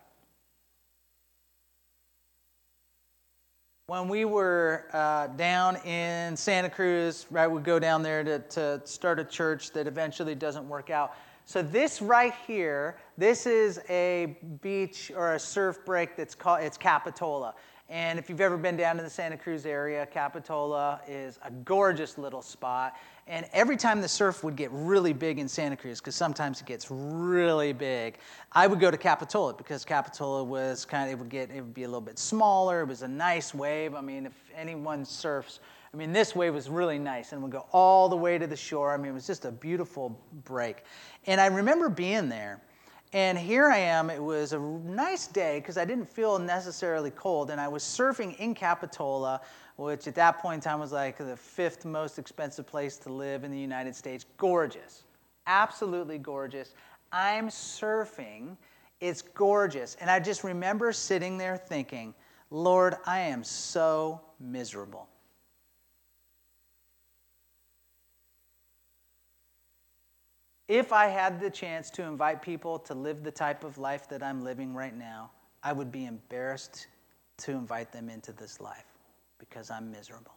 When 3.86 4.08
we 4.08 4.24
were 4.24 4.86
uh, 4.92 5.26
down 5.28 5.76
in 5.84 6.36
Santa 6.36 6.70
Cruz, 6.70 7.26
right, 7.30 7.46
we 7.46 7.60
go 7.60 7.78
down 7.78 8.02
there 8.02 8.24
to, 8.24 8.38
to 8.38 8.80
start 8.84 9.18
a 9.18 9.24
church 9.24 9.72
that 9.72 9.86
eventually 9.86 10.34
doesn't 10.34 10.66
work 10.68 10.88
out. 10.88 11.14
So 11.44 11.60
this 11.60 12.00
right 12.00 12.32
here, 12.46 12.96
this 13.16 13.46
is 13.46 13.80
a 13.88 14.36
beach 14.60 15.12
or 15.14 15.34
a 15.34 15.38
surf 15.38 15.84
break 15.84 16.16
that's 16.16 16.34
called 16.34 16.60
it's 16.62 16.76
Capitola. 16.76 17.54
And 17.90 18.18
if 18.18 18.30
you've 18.30 18.40
ever 18.40 18.56
been 18.56 18.76
down 18.76 18.96
to 18.96 19.02
the 19.02 19.10
Santa 19.10 19.36
Cruz 19.36 19.66
area, 19.66 20.06
Capitola 20.06 21.00
is 21.06 21.38
a 21.44 21.50
gorgeous 21.50 22.16
little 22.16 22.40
spot. 22.40 22.94
And 23.26 23.46
every 23.52 23.76
time 23.76 24.00
the 24.00 24.08
surf 24.08 24.42
would 24.42 24.56
get 24.56 24.70
really 24.72 25.12
big 25.12 25.38
in 25.38 25.48
Santa 25.48 25.76
Cruz, 25.76 26.00
because 26.00 26.14
sometimes 26.14 26.60
it 26.62 26.66
gets 26.66 26.90
really 26.90 27.72
big, 27.74 28.18
I 28.52 28.66
would 28.66 28.80
go 28.80 28.90
to 28.90 28.96
Capitola 28.96 29.52
because 29.52 29.84
Capitola 29.84 30.42
was 30.42 30.86
kind 30.86 31.04
of 31.04 31.12
it 31.12 31.18
would 31.18 31.28
get 31.28 31.50
it 31.50 31.60
would 31.60 31.74
be 31.74 31.82
a 31.82 31.88
little 31.88 32.00
bit 32.00 32.18
smaller. 32.18 32.80
It 32.80 32.88
was 32.88 33.02
a 33.02 33.08
nice 33.08 33.54
wave. 33.54 33.94
I 33.94 34.00
mean, 34.00 34.26
if 34.26 34.34
anyone 34.56 35.04
surfs 35.04 35.60
I 35.94 35.96
mean, 35.96 36.12
this 36.12 36.34
wave 36.34 36.52
was 36.52 36.68
really 36.68 36.98
nice 36.98 37.30
and 37.30 37.40
would 37.40 37.52
go 37.52 37.66
all 37.70 38.08
the 38.08 38.16
way 38.16 38.36
to 38.36 38.48
the 38.48 38.56
shore. 38.56 38.92
I 38.92 38.96
mean, 38.96 39.12
it 39.12 39.14
was 39.14 39.28
just 39.28 39.44
a 39.44 39.52
beautiful 39.52 40.20
break. 40.44 40.82
And 41.26 41.40
I 41.40 41.46
remember 41.46 41.88
being 41.88 42.28
there. 42.28 42.60
And 43.14 43.38
here 43.38 43.70
I 43.70 43.78
am. 43.78 44.10
It 44.10 44.20
was 44.20 44.54
a 44.54 44.58
nice 44.58 45.28
day 45.28 45.60
because 45.60 45.78
I 45.78 45.84
didn't 45.84 46.08
feel 46.08 46.36
necessarily 46.40 47.12
cold. 47.12 47.50
And 47.50 47.60
I 47.60 47.68
was 47.68 47.84
surfing 47.84 48.36
in 48.40 48.56
Capitola, 48.56 49.40
which 49.76 50.08
at 50.08 50.16
that 50.16 50.38
point 50.38 50.56
in 50.56 50.60
time 50.60 50.80
was 50.80 50.90
like 50.90 51.18
the 51.18 51.36
fifth 51.36 51.84
most 51.84 52.18
expensive 52.18 52.66
place 52.66 52.96
to 52.98 53.12
live 53.12 53.44
in 53.44 53.52
the 53.52 53.58
United 53.58 53.94
States. 53.94 54.26
Gorgeous. 54.36 55.04
Absolutely 55.46 56.18
gorgeous. 56.18 56.74
I'm 57.12 57.50
surfing. 57.50 58.56
It's 59.00 59.22
gorgeous. 59.22 59.96
And 60.00 60.10
I 60.10 60.18
just 60.18 60.42
remember 60.42 60.92
sitting 60.92 61.38
there 61.38 61.56
thinking, 61.56 62.14
Lord, 62.50 62.96
I 63.06 63.20
am 63.20 63.44
so 63.44 64.20
miserable. 64.40 65.06
If 70.68 70.92
I 70.92 71.06
had 71.08 71.40
the 71.40 71.50
chance 71.50 71.90
to 71.90 72.02
invite 72.02 72.40
people 72.40 72.78
to 72.80 72.94
live 72.94 73.22
the 73.22 73.30
type 73.30 73.64
of 73.64 73.76
life 73.76 74.08
that 74.08 74.22
I'm 74.22 74.42
living 74.42 74.74
right 74.74 74.96
now, 74.96 75.30
I 75.62 75.72
would 75.72 75.92
be 75.92 76.06
embarrassed 76.06 76.86
to 77.38 77.52
invite 77.52 77.92
them 77.92 78.08
into 78.08 78.32
this 78.32 78.60
life 78.60 78.86
because 79.38 79.70
I'm 79.70 79.90
miserable. 79.90 80.32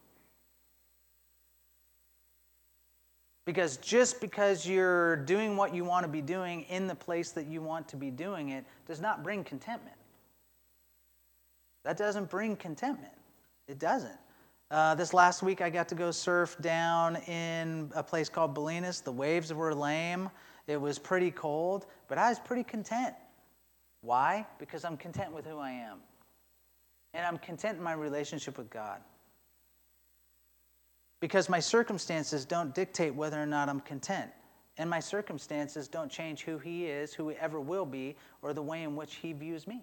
Because 3.45 3.77
just 3.77 4.19
because 4.19 4.67
you're 4.67 5.15
doing 5.15 5.55
what 5.55 5.73
you 5.73 5.85
want 5.85 6.03
to 6.03 6.11
be 6.11 6.21
doing 6.21 6.63
in 6.63 6.87
the 6.87 6.95
place 6.95 7.31
that 7.31 7.47
you 7.47 7.61
want 7.61 7.87
to 7.87 7.95
be 7.95 8.11
doing 8.11 8.49
it 8.49 8.65
does 8.85 8.99
not 8.99 9.23
bring 9.23 9.45
contentment. 9.45 9.95
That 11.83 11.97
doesn't 11.97 12.29
bring 12.29 12.57
contentment. 12.57 13.13
It 13.69 13.79
doesn't. 13.79 14.19
Uh, 14.69 14.93
this 14.95 15.13
last 15.13 15.43
week, 15.43 15.61
I 15.61 15.69
got 15.69 15.87
to 15.89 15.95
go 15.95 16.11
surf 16.11 16.57
down 16.59 17.15
in 17.27 17.89
a 17.95 18.03
place 18.03 18.27
called 18.27 18.53
Bolinas. 18.53 19.01
The 19.01 19.11
waves 19.11 19.53
were 19.53 19.73
lame. 19.73 20.29
It 20.67 20.79
was 20.79 20.99
pretty 20.99 21.31
cold, 21.31 21.85
but 22.09 22.17
I 22.17 22.27
was 22.27 22.39
pretty 22.39 22.63
content. 22.63 23.15
Why? 24.01 24.45
Because 24.59 24.83
I'm 24.83 24.97
content 24.97 25.31
with 25.31 25.45
who 25.45 25.57
I 25.57 25.71
am. 25.71 25.99
And 27.13 27.25
I'm 27.25 27.37
content 27.37 27.77
in 27.77 27.83
my 27.83 27.93
relationship 27.93 28.57
with 28.57 28.69
God. 28.69 28.99
Because 31.21 31.47
my 31.47 31.61
circumstances 31.61 32.43
don't 32.43 32.75
dictate 32.75 33.15
whether 33.15 33.41
or 33.41 33.45
not 33.45 33.69
I'm 33.69 33.79
content. 33.79 34.29
And 34.77 34.89
my 34.89 34.99
circumstances 34.99 35.87
don't 35.87 36.11
change 36.11 36.41
who 36.41 36.57
He 36.57 36.87
is, 36.87 37.13
who 37.13 37.29
He 37.29 37.37
ever 37.37 37.61
will 37.61 37.85
be, 37.85 38.17
or 38.41 38.53
the 38.53 38.61
way 38.61 38.83
in 38.83 38.97
which 38.97 39.15
He 39.15 39.31
views 39.31 39.65
me. 39.65 39.81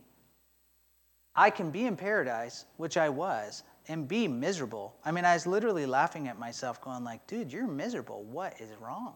I 1.35 1.49
can 1.49 1.71
be 1.71 1.87
in 1.87 1.97
paradise, 1.97 2.67
which 2.77 2.97
I 2.97 3.09
was, 3.09 3.65
and 3.89 4.09
be 4.09 4.27
miserable. 4.29 4.97
I 5.05 5.13
mean, 5.13 5.25
I 5.25 5.35
was 5.35 5.47
literally 5.47 5.87
laughing 5.87 6.29
at 6.29 6.39
myself, 6.39 6.81
going 6.81 7.05
like, 7.05 7.27
dude, 7.27 7.53
you're 7.53 7.67
miserable. 7.67 8.23
What 8.25 8.61
is 8.61 8.71
wrong? 8.81 9.15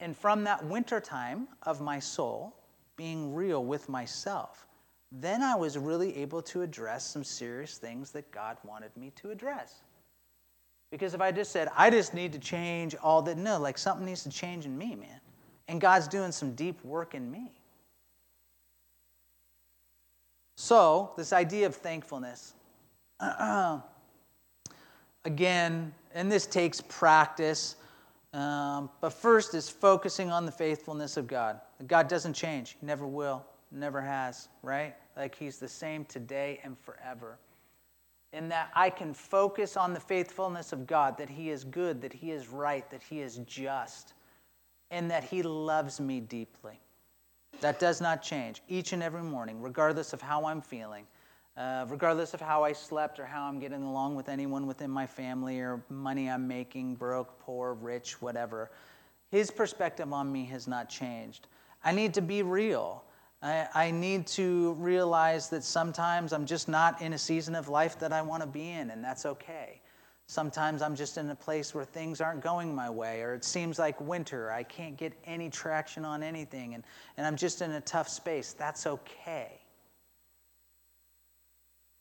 And 0.00 0.16
from 0.16 0.44
that 0.44 0.64
winter 0.64 1.00
time 1.00 1.48
of 1.62 1.80
my 1.80 1.98
soul, 1.98 2.56
being 2.96 3.34
real 3.34 3.64
with 3.64 3.88
myself, 3.88 4.66
then 5.12 5.42
I 5.42 5.54
was 5.56 5.76
really 5.76 6.16
able 6.16 6.42
to 6.42 6.62
address 6.62 7.04
some 7.04 7.24
serious 7.24 7.78
things 7.78 8.10
that 8.12 8.30
God 8.30 8.56
wanted 8.64 8.96
me 8.96 9.12
to 9.16 9.30
address. 9.30 9.82
Because 10.90 11.14
if 11.14 11.20
I 11.20 11.32
just 11.32 11.52
said, 11.52 11.68
I 11.76 11.90
just 11.90 12.14
need 12.14 12.32
to 12.32 12.38
change 12.38 12.94
all 13.02 13.22
that, 13.22 13.36
no, 13.36 13.58
like 13.58 13.78
something 13.78 14.06
needs 14.06 14.22
to 14.24 14.30
change 14.30 14.66
in 14.66 14.76
me, 14.76 14.94
man. 14.94 15.20
And 15.68 15.80
God's 15.80 16.08
doing 16.08 16.32
some 16.32 16.54
deep 16.54 16.84
work 16.84 17.14
in 17.14 17.30
me. 17.30 17.59
So, 20.60 21.12
this 21.16 21.32
idea 21.32 21.64
of 21.64 21.74
thankfulness, 21.74 22.52
again, 25.24 25.94
and 26.14 26.30
this 26.30 26.46
takes 26.46 26.82
practice, 26.82 27.76
Um, 28.34 28.90
but 29.00 29.14
first 29.14 29.54
is 29.54 29.70
focusing 29.70 30.30
on 30.30 30.44
the 30.44 30.52
faithfulness 30.52 31.16
of 31.16 31.26
God. 31.26 31.62
God 31.86 32.08
doesn't 32.08 32.34
change, 32.34 32.76
He 32.78 32.84
never 32.84 33.06
will, 33.06 33.42
never 33.70 34.02
has, 34.02 34.50
right? 34.62 34.94
Like 35.16 35.34
He's 35.34 35.58
the 35.58 35.66
same 35.66 36.04
today 36.04 36.60
and 36.62 36.78
forever. 36.78 37.38
In 38.34 38.50
that 38.50 38.70
I 38.74 38.90
can 38.90 39.14
focus 39.14 39.78
on 39.78 39.94
the 39.94 40.00
faithfulness 40.00 40.74
of 40.74 40.86
God, 40.86 41.16
that 41.16 41.30
He 41.30 41.48
is 41.48 41.64
good, 41.64 42.02
that 42.02 42.12
He 42.12 42.32
is 42.32 42.48
right, 42.48 42.88
that 42.90 43.02
He 43.02 43.22
is 43.22 43.38
just, 43.46 44.12
and 44.90 45.10
that 45.10 45.24
He 45.24 45.42
loves 45.42 46.00
me 46.00 46.20
deeply. 46.20 46.78
That 47.60 47.78
does 47.78 48.00
not 48.00 48.22
change 48.22 48.62
each 48.68 48.92
and 48.92 49.02
every 49.02 49.22
morning, 49.22 49.60
regardless 49.60 50.12
of 50.12 50.22
how 50.22 50.46
I'm 50.46 50.60
feeling 50.60 51.06
uh, 51.56 51.84
regardless 51.88 52.32
of 52.32 52.40
how 52.40 52.64
I 52.64 52.72
slept 52.72 53.18
or 53.18 53.26
how 53.26 53.42
I'm 53.42 53.58
getting 53.58 53.82
along 53.82 54.14
with 54.14 54.28
anyone 54.28 54.66
within 54.66 54.90
my 54.90 55.06
family 55.06 55.60
or 55.60 55.82
money 55.90 56.30
I'm 56.30 56.48
making, 56.48 56.94
broke, 56.94 57.38
poor, 57.40 57.74
rich, 57.74 58.22
whatever. 58.22 58.70
His 59.30 59.50
perspective 59.50 60.12
on 60.12 60.32
me 60.32 60.46
has 60.46 60.66
not 60.66 60.88
changed. 60.88 61.48
I 61.84 61.92
need 61.92 62.14
to 62.14 62.22
be 62.22 62.42
real. 62.42 63.04
I, 63.42 63.66
I 63.74 63.90
need 63.90 64.26
to 64.28 64.72
realize 64.74 65.48
that 65.50 65.62
sometimes 65.62 66.32
I'm 66.32 66.46
just 66.46 66.68
not 66.68 67.00
in 67.02 67.12
a 67.12 67.18
season 67.18 67.54
of 67.54 67.68
life 67.68 67.98
that 67.98 68.12
I 68.12 68.22
want 68.22 68.42
to 68.42 68.48
be 68.48 68.70
in, 68.70 68.90
and 68.90 69.04
that's 69.04 69.26
okay. 69.26 69.80
Sometimes 70.30 70.80
I'm 70.80 70.94
just 70.94 71.18
in 71.18 71.28
a 71.30 71.34
place 71.34 71.74
where 71.74 71.84
things 71.84 72.20
aren't 72.20 72.40
going 72.40 72.72
my 72.72 72.88
way, 72.88 73.22
or 73.22 73.34
it 73.34 73.44
seems 73.44 73.80
like 73.80 74.00
winter. 74.00 74.52
I 74.52 74.62
can't 74.62 74.96
get 74.96 75.12
any 75.24 75.50
traction 75.50 76.04
on 76.04 76.22
anything, 76.22 76.74
and, 76.74 76.84
and 77.16 77.26
I'm 77.26 77.34
just 77.34 77.62
in 77.62 77.72
a 77.72 77.80
tough 77.80 78.08
space. 78.08 78.52
That's 78.52 78.86
okay. 78.86 79.60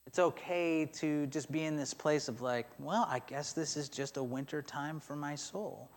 It's 0.06 0.20
okay 0.20 0.86
to 0.86 1.26
just 1.26 1.52
be 1.52 1.64
in 1.64 1.76
this 1.76 1.92
place 1.92 2.28
of 2.28 2.40
like, 2.40 2.68
well, 2.78 3.08
I 3.10 3.18
guess 3.26 3.54
this 3.54 3.76
is 3.76 3.90
just 3.90 4.18
a 4.18 4.24
winter 4.24 4.62
time 4.62 5.00
for 5.00 5.16
my 5.16 5.34
soul. 5.34 5.90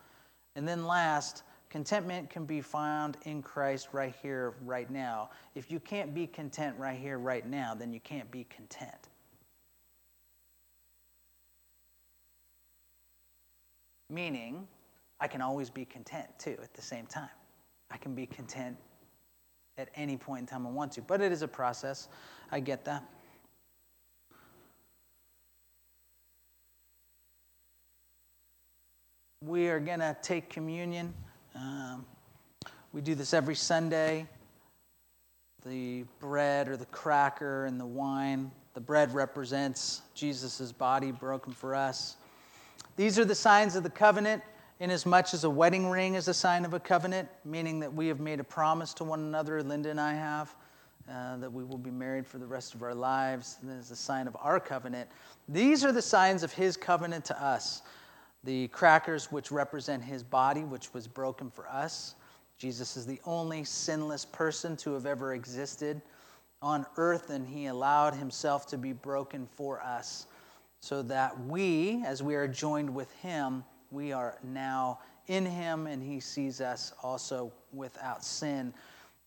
And 0.56 0.66
then 0.66 0.86
last, 0.86 1.42
contentment 1.68 2.30
can 2.30 2.46
be 2.46 2.62
found 2.62 3.18
in 3.24 3.42
Christ 3.42 3.88
right 3.92 4.14
here, 4.22 4.54
right 4.64 4.90
now. 4.90 5.28
If 5.54 5.70
you 5.70 5.80
can't 5.80 6.14
be 6.14 6.26
content 6.26 6.76
right 6.78 6.98
here, 6.98 7.18
right 7.18 7.46
now, 7.46 7.74
then 7.74 7.92
you 7.92 8.00
can't 8.00 8.30
be 8.30 8.44
content. 8.44 9.10
Meaning, 14.12 14.68
I 15.18 15.26
can 15.26 15.40
always 15.40 15.70
be 15.70 15.84
content 15.84 16.26
too 16.38 16.56
at 16.62 16.74
the 16.74 16.82
same 16.82 17.06
time. 17.06 17.30
I 17.90 17.96
can 17.96 18.14
be 18.14 18.26
content 18.26 18.76
at 19.78 19.88
any 19.96 20.16
point 20.16 20.40
in 20.40 20.46
time 20.46 20.66
I 20.66 20.70
want 20.70 20.92
to, 20.92 21.00
but 21.00 21.20
it 21.20 21.32
is 21.32 21.42
a 21.42 21.48
process. 21.48 22.08
I 22.52 22.60
get 22.60 22.84
that. 22.84 23.04
we 29.44 29.68
are 29.68 29.80
going 29.80 29.98
to 29.98 30.16
take 30.22 30.48
communion. 30.48 31.12
Um, 31.54 32.06
we 32.92 33.00
do 33.00 33.14
this 33.14 33.34
every 33.34 33.56
Sunday. 33.56 34.26
The 35.64 36.04
bread 36.20 36.68
or 36.68 36.76
the 36.76 36.86
cracker 36.86 37.66
and 37.66 37.78
the 37.78 37.86
wine. 37.86 38.52
The 38.74 38.80
bread 38.80 39.12
represents 39.14 40.02
Jesus' 40.14 40.72
body 40.72 41.10
broken 41.10 41.52
for 41.52 41.74
us. 41.74 42.16
These 42.96 43.18
are 43.18 43.24
the 43.24 43.34
signs 43.34 43.74
of 43.74 43.82
the 43.84 43.90
covenant, 43.90 44.42
inasmuch 44.78 45.32
as 45.32 45.44
a 45.44 45.50
wedding 45.50 45.88
ring 45.88 46.14
is 46.14 46.28
a 46.28 46.34
sign 46.34 46.64
of 46.66 46.74
a 46.74 46.80
covenant, 46.80 47.28
meaning 47.44 47.80
that 47.80 47.92
we 47.92 48.06
have 48.08 48.20
made 48.20 48.38
a 48.38 48.44
promise 48.44 48.92
to 48.94 49.04
one 49.04 49.20
another, 49.20 49.62
Linda 49.62 49.88
and 49.88 50.00
I 50.00 50.12
have, 50.12 50.54
uh, 51.10 51.38
that 51.38 51.50
we 51.50 51.64
will 51.64 51.78
be 51.78 51.90
married 51.90 52.26
for 52.26 52.36
the 52.36 52.46
rest 52.46 52.74
of 52.74 52.82
our 52.82 52.94
lives. 52.94 53.56
And 53.62 53.70
is 53.80 53.90
a 53.90 53.96
sign 53.96 54.26
of 54.26 54.36
our 54.40 54.60
covenant. 54.60 55.08
These 55.48 55.84
are 55.84 55.92
the 55.92 56.02
signs 56.02 56.42
of 56.42 56.52
his 56.52 56.76
covenant 56.76 57.24
to 57.26 57.42
us 57.42 57.82
the 58.44 58.66
crackers, 58.68 59.30
which 59.30 59.52
represent 59.52 60.02
his 60.02 60.24
body, 60.24 60.64
which 60.64 60.92
was 60.92 61.06
broken 61.06 61.48
for 61.48 61.68
us. 61.68 62.16
Jesus 62.58 62.96
is 62.96 63.06
the 63.06 63.20
only 63.24 63.62
sinless 63.62 64.24
person 64.24 64.76
to 64.78 64.94
have 64.94 65.06
ever 65.06 65.34
existed 65.34 66.02
on 66.60 66.84
earth, 66.96 67.30
and 67.30 67.46
he 67.46 67.66
allowed 67.66 68.14
himself 68.14 68.66
to 68.66 68.76
be 68.76 68.92
broken 68.92 69.46
for 69.46 69.80
us 69.80 70.26
so 70.82 71.00
that 71.00 71.38
we, 71.46 72.02
as 72.04 72.24
we 72.24 72.34
are 72.34 72.48
joined 72.48 72.92
with 72.92 73.10
him, 73.12 73.62
we 73.92 74.12
are 74.12 74.36
now 74.42 74.98
in 75.28 75.46
him, 75.46 75.86
and 75.86 76.02
he 76.02 76.18
sees 76.18 76.60
us 76.60 76.92
also 77.04 77.52
without 77.72 78.24
sin. 78.24 78.74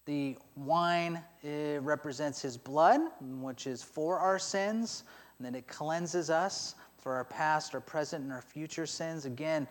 The 0.04 0.38
wine 0.58 1.24
eh, 1.46 1.80
represents 1.82 2.42
his 2.42 2.58
blood, 2.58 3.00
which 3.22 3.68
is 3.68 3.82
for 3.82 4.20
our 4.20 4.38
sins, 4.38 5.06
and 5.40 5.46
then 5.46 5.56
it 5.56 5.66
cleanses 5.66 6.30
us 6.30 6.76
for 6.98 7.14
our 7.14 7.24
past, 7.24 7.74
our 7.74 7.80
present, 7.80 8.26
and 8.26 8.34
our 8.34 8.42
future 8.42 8.86
sins. 8.86 9.24
Again, 9.24 9.66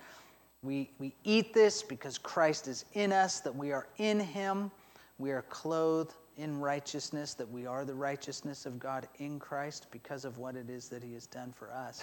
we, 0.62 0.90
we 0.98 1.14
eat 1.22 1.52
this 1.52 1.82
because 1.82 2.16
Christ 2.16 2.66
is 2.66 2.86
in 2.94 3.12
us, 3.12 3.40
that 3.40 3.54
we 3.54 3.72
are 3.72 3.88
in 3.98 4.18
Him. 4.18 4.70
We 5.18 5.32
are 5.32 5.42
clothed 5.42 6.14
in 6.36 6.58
righteousness, 6.58 7.34
that 7.34 7.48
we 7.50 7.66
are 7.66 7.84
the 7.84 7.94
righteousness 7.94 8.66
of 8.66 8.78
God 8.78 9.06
in 9.18 9.38
Christ 9.38 9.86
because 9.90 10.24
of 10.24 10.38
what 10.38 10.56
it 10.56 10.68
is 10.68 10.88
that 10.88 11.02
He 11.02 11.14
has 11.14 11.26
done 11.26 11.52
for 11.52 11.70
us. 11.70 12.02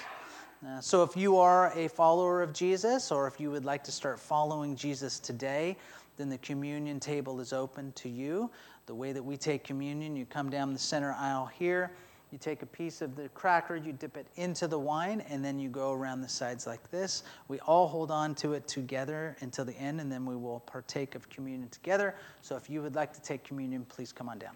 Uh, 0.65 0.79
so, 0.79 1.03
if 1.03 1.17
you 1.17 1.37
are 1.37 1.71
a 1.75 1.87
follower 1.87 2.41
of 2.41 2.53
Jesus, 2.53 3.11
or 3.11 3.27
if 3.27 3.39
you 3.39 3.51
would 3.51 3.65
like 3.65 3.83
to 3.83 3.91
start 3.91 4.19
following 4.19 4.75
Jesus 4.75 5.19
today, 5.19 5.75
then 6.17 6.29
the 6.29 6.37
communion 6.37 6.99
table 6.99 7.39
is 7.39 7.51
open 7.51 7.91
to 7.93 8.09
you. 8.09 8.49
The 8.85 8.95
way 8.95 9.11
that 9.11 9.23
we 9.23 9.37
take 9.37 9.63
communion, 9.63 10.15
you 10.15 10.25
come 10.25 10.49
down 10.49 10.73
the 10.73 10.79
center 10.79 11.13
aisle 11.17 11.47
here. 11.47 11.91
You 12.31 12.37
take 12.37 12.61
a 12.61 12.65
piece 12.65 13.01
of 13.01 13.15
the 13.17 13.27
cracker, 13.29 13.75
you 13.75 13.91
dip 13.91 14.15
it 14.15 14.25
into 14.37 14.67
the 14.67 14.79
wine, 14.79 15.21
and 15.29 15.43
then 15.43 15.59
you 15.59 15.67
go 15.67 15.91
around 15.91 16.21
the 16.21 16.29
sides 16.29 16.65
like 16.65 16.89
this. 16.89 17.23
We 17.49 17.59
all 17.59 17.87
hold 17.87 18.09
on 18.09 18.35
to 18.35 18.53
it 18.53 18.67
together 18.67 19.35
until 19.41 19.65
the 19.65 19.75
end, 19.75 19.99
and 19.99 20.09
then 20.09 20.25
we 20.25 20.37
will 20.37 20.61
partake 20.61 21.13
of 21.15 21.29
communion 21.29 21.67
together. 21.69 22.15
So 22.41 22.55
if 22.55 22.69
you 22.69 22.81
would 22.81 22.95
like 22.95 23.11
to 23.13 23.21
take 23.21 23.43
communion, 23.43 23.85
please 23.85 24.13
come 24.13 24.29
on 24.29 24.39
down. 24.39 24.55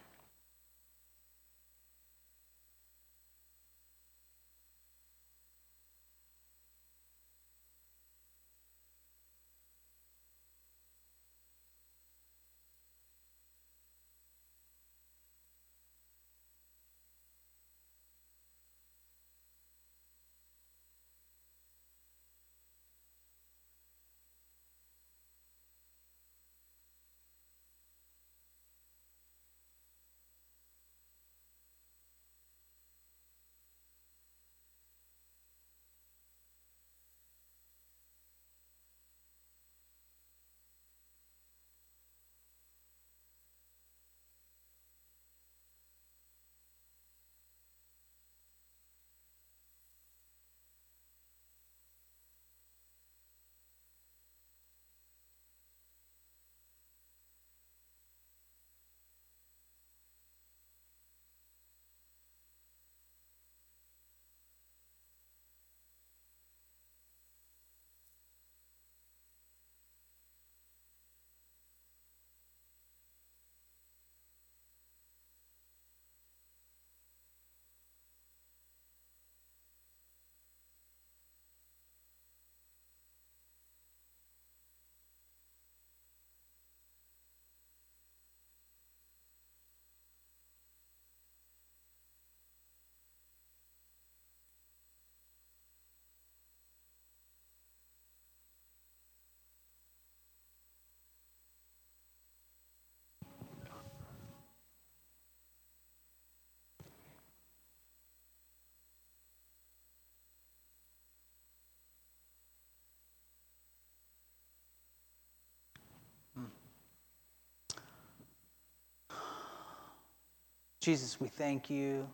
Jesus, 120.86 121.20
we 121.20 121.30
thank 121.30 121.68
you. 121.68 122.08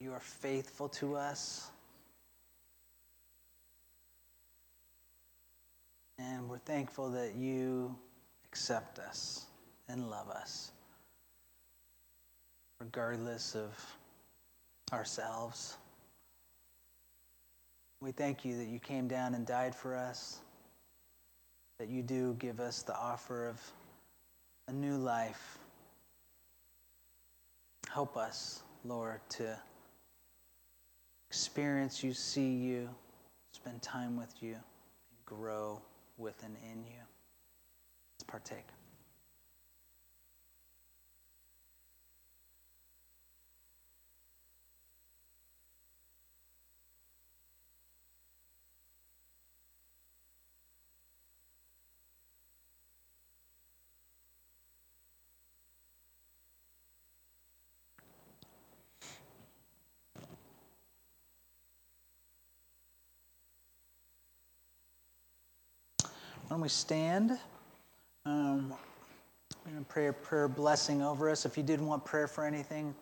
You 0.00 0.12
are 0.12 0.18
faithful 0.18 0.88
to 0.88 1.14
us. 1.14 1.70
And 6.18 6.48
we're 6.48 6.58
thankful 6.58 7.08
that 7.10 7.36
you 7.36 7.94
accept 8.44 8.98
us 8.98 9.46
and 9.88 10.10
love 10.10 10.28
us, 10.28 10.72
regardless 12.80 13.54
of 13.54 13.70
ourselves. 14.92 15.76
We 18.00 18.10
thank 18.10 18.44
you 18.44 18.56
that 18.56 18.66
you 18.66 18.80
came 18.80 19.06
down 19.06 19.32
and 19.32 19.46
died 19.46 19.76
for 19.76 19.94
us, 19.94 20.40
that 21.78 21.86
you 21.86 22.02
do 22.02 22.34
give 22.40 22.58
us 22.58 22.82
the 22.82 22.96
offer 22.96 23.48
of 23.48 23.60
a 24.66 24.72
new 24.72 24.96
life. 24.96 25.60
Help 27.96 28.18
us, 28.18 28.62
Lord, 28.84 29.20
to 29.30 29.58
experience 31.30 32.04
you, 32.04 32.12
see 32.12 32.52
you, 32.52 32.90
spend 33.52 33.80
time 33.80 34.18
with 34.18 34.34
you, 34.42 34.52
and 34.52 35.24
grow 35.24 35.80
with 36.18 36.34
and 36.44 36.54
in 36.70 36.84
you. 36.84 37.00
Let's 38.12 38.24
partake. 38.26 38.66
We 66.60 66.70
stand? 66.70 67.32
Um, 68.24 68.72
I'm 69.66 69.72
going 69.72 69.84
to 69.84 69.88
pray 69.88 70.08
a 70.08 70.12
prayer 70.12 70.48
blessing 70.48 71.02
over 71.02 71.28
us. 71.28 71.44
If 71.44 71.56
you 71.56 71.62
didn't 71.62 71.86
want 71.86 72.04
prayer 72.04 72.26
for 72.26 72.44
anything, 72.44 72.94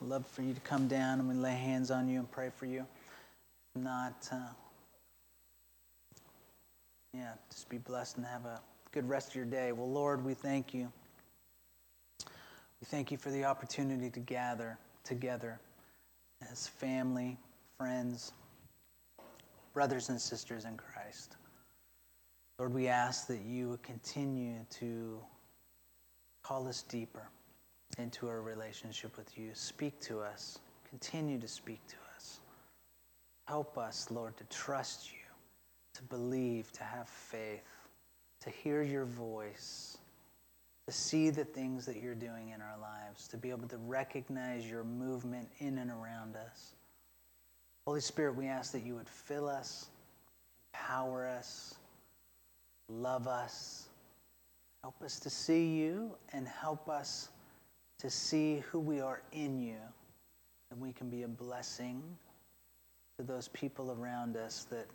I'd 0.00 0.08
love 0.08 0.26
for 0.26 0.42
you 0.42 0.54
to 0.54 0.60
come 0.60 0.86
down 0.86 1.18
and 1.18 1.28
we 1.28 1.34
lay 1.34 1.54
hands 1.54 1.90
on 1.90 2.08
you 2.08 2.20
and 2.20 2.30
pray 2.30 2.50
for 2.56 2.66
you. 2.66 2.86
If 3.74 3.82
not, 3.82 4.28
uh, 4.32 4.36
yeah, 7.12 7.32
just 7.50 7.68
be 7.68 7.78
blessed 7.78 8.16
and 8.16 8.24
have 8.26 8.46
a 8.46 8.60
good 8.92 9.08
rest 9.08 9.30
of 9.30 9.34
your 9.34 9.44
day. 9.44 9.72
Well, 9.72 9.90
Lord, 9.90 10.24
we 10.24 10.32
thank 10.32 10.72
you. 10.72 10.90
We 12.20 12.86
thank 12.86 13.10
you 13.10 13.18
for 13.18 13.30
the 13.30 13.44
opportunity 13.44 14.08
to 14.08 14.20
gather 14.20 14.78
together 15.04 15.58
as 16.50 16.68
family, 16.68 17.36
friends, 17.76 18.32
brothers 19.74 20.10
and 20.10 20.20
sisters 20.20 20.64
in 20.64 20.76
Christ. 20.76 21.36
Lord, 22.60 22.74
we 22.74 22.88
ask 22.88 23.26
that 23.28 23.40
you 23.40 23.70
would 23.70 23.82
continue 23.82 24.56
to 24.68 25.18
call 26.42 26.68
us 26.68 26.82
deeper 26.82 27.26
into 27.96 28.28
our 28.28 28.42
relationship 28.42 29.16
with 29.16 29.38
you. 29.38 29.52
Speak 29.54 29.98
to 30.00 30.20
us. 30.20 30.58
Continue 30.90 31.40
to 31.40 31.48
speak 31.48 31.80
to 31.88 31.96
us. 32.14 32.40
Help 33.46 33.78
us, 33.78 34.10
Lord, 34.10 34.36
to 34.36 34.44
trust 34.50 35.10
you, 35.10 35.26
to 35.94 36.02
believe, 36.02 36.70
to 36.72 36.84
have 36.84 37.08
faith, 37.08 37.64
to 38.42 38.50
hear 38.50 38.82
your 38.82 39.06
voice, 39.06 39.96
to 40.86 40.92
see 40.92 41.30
the 41.30 41.46
things 41.46 41.86
that 41.86 42.02
you're 42.02 42.14
doing 42.14 42.50
in 42.50 42.60
our 42.60 42.78
lives, 42.78 43.26
to 43.28 43.38
be 43.38 43.48
able 43.48 43.68
to 43.68 43.78
recognize 43.78 44.68
your 44.68 44.84
movement 44.84 45.48
in 45.60 45.78
and 45.78 45.90
around 45.90 46.36
us. 46.36 46.74
Holy 47.86 48.02
Spirit, 48.02 48.36
we 48.36 48.48
ask 48.48 48.70
that 48.72 48.84
you 48.84 48.96
would 48.96 49.08
fill 49.08 49.48
us, 49.48 49.86
empower 50.74 51.26
us 51.26 51.76
love 52.90 53.26
us. 53.26 53.88
Help 54.82 55.00
us 55.02 55.20
to 55.20 55.30
see 55.30 55.66
you 55.66 56.14
and 56.32 56.46
help 56.48 56.88
us 56.88 57.28
to 57.98 58.10
see 58.10 58.62
who 58.70 58.80
we 58.80 59.00
are 59.00 59.22
in 59.32 59.58
you. 59.58 59.78
And 60.70 60.80
we 60.80 60.92
can 60.92 61.10
be 61.10 61.22
a 61.22 61.28
blessing 61.28 62.02
to 63.18 63.24
those 63.24 63.48
people 63.48 63.92
around 63.92 64.36
us 64.36 64.66
that 64.70 64.86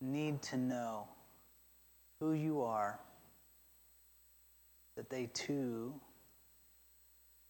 need 0.00 0.42
to 0.42 0.56
know 0.56 1.06
who 2.20 2.32
you 2.32 2.62
are, 2.62 2.98
that 4.96 5.08
they 5.10 5.26
too 5.34 5.94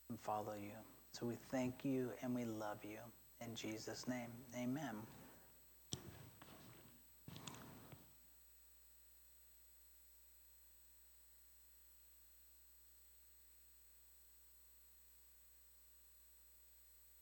can 0.08 0.18
follow 0.18 0.54
you. 0.60 0.72
So 1.12 1.26
we 1.26 1.36
thank 1.50 1.84
you 1.84 2.10
and 2.22 2.34
we 2.34 2.44
love 2.44 2.78
you. 2.82 2.98
In 3.40 3.54
Jesus' 3.54 4.06
name, 4.08 4.30
amen. 4.56 4.96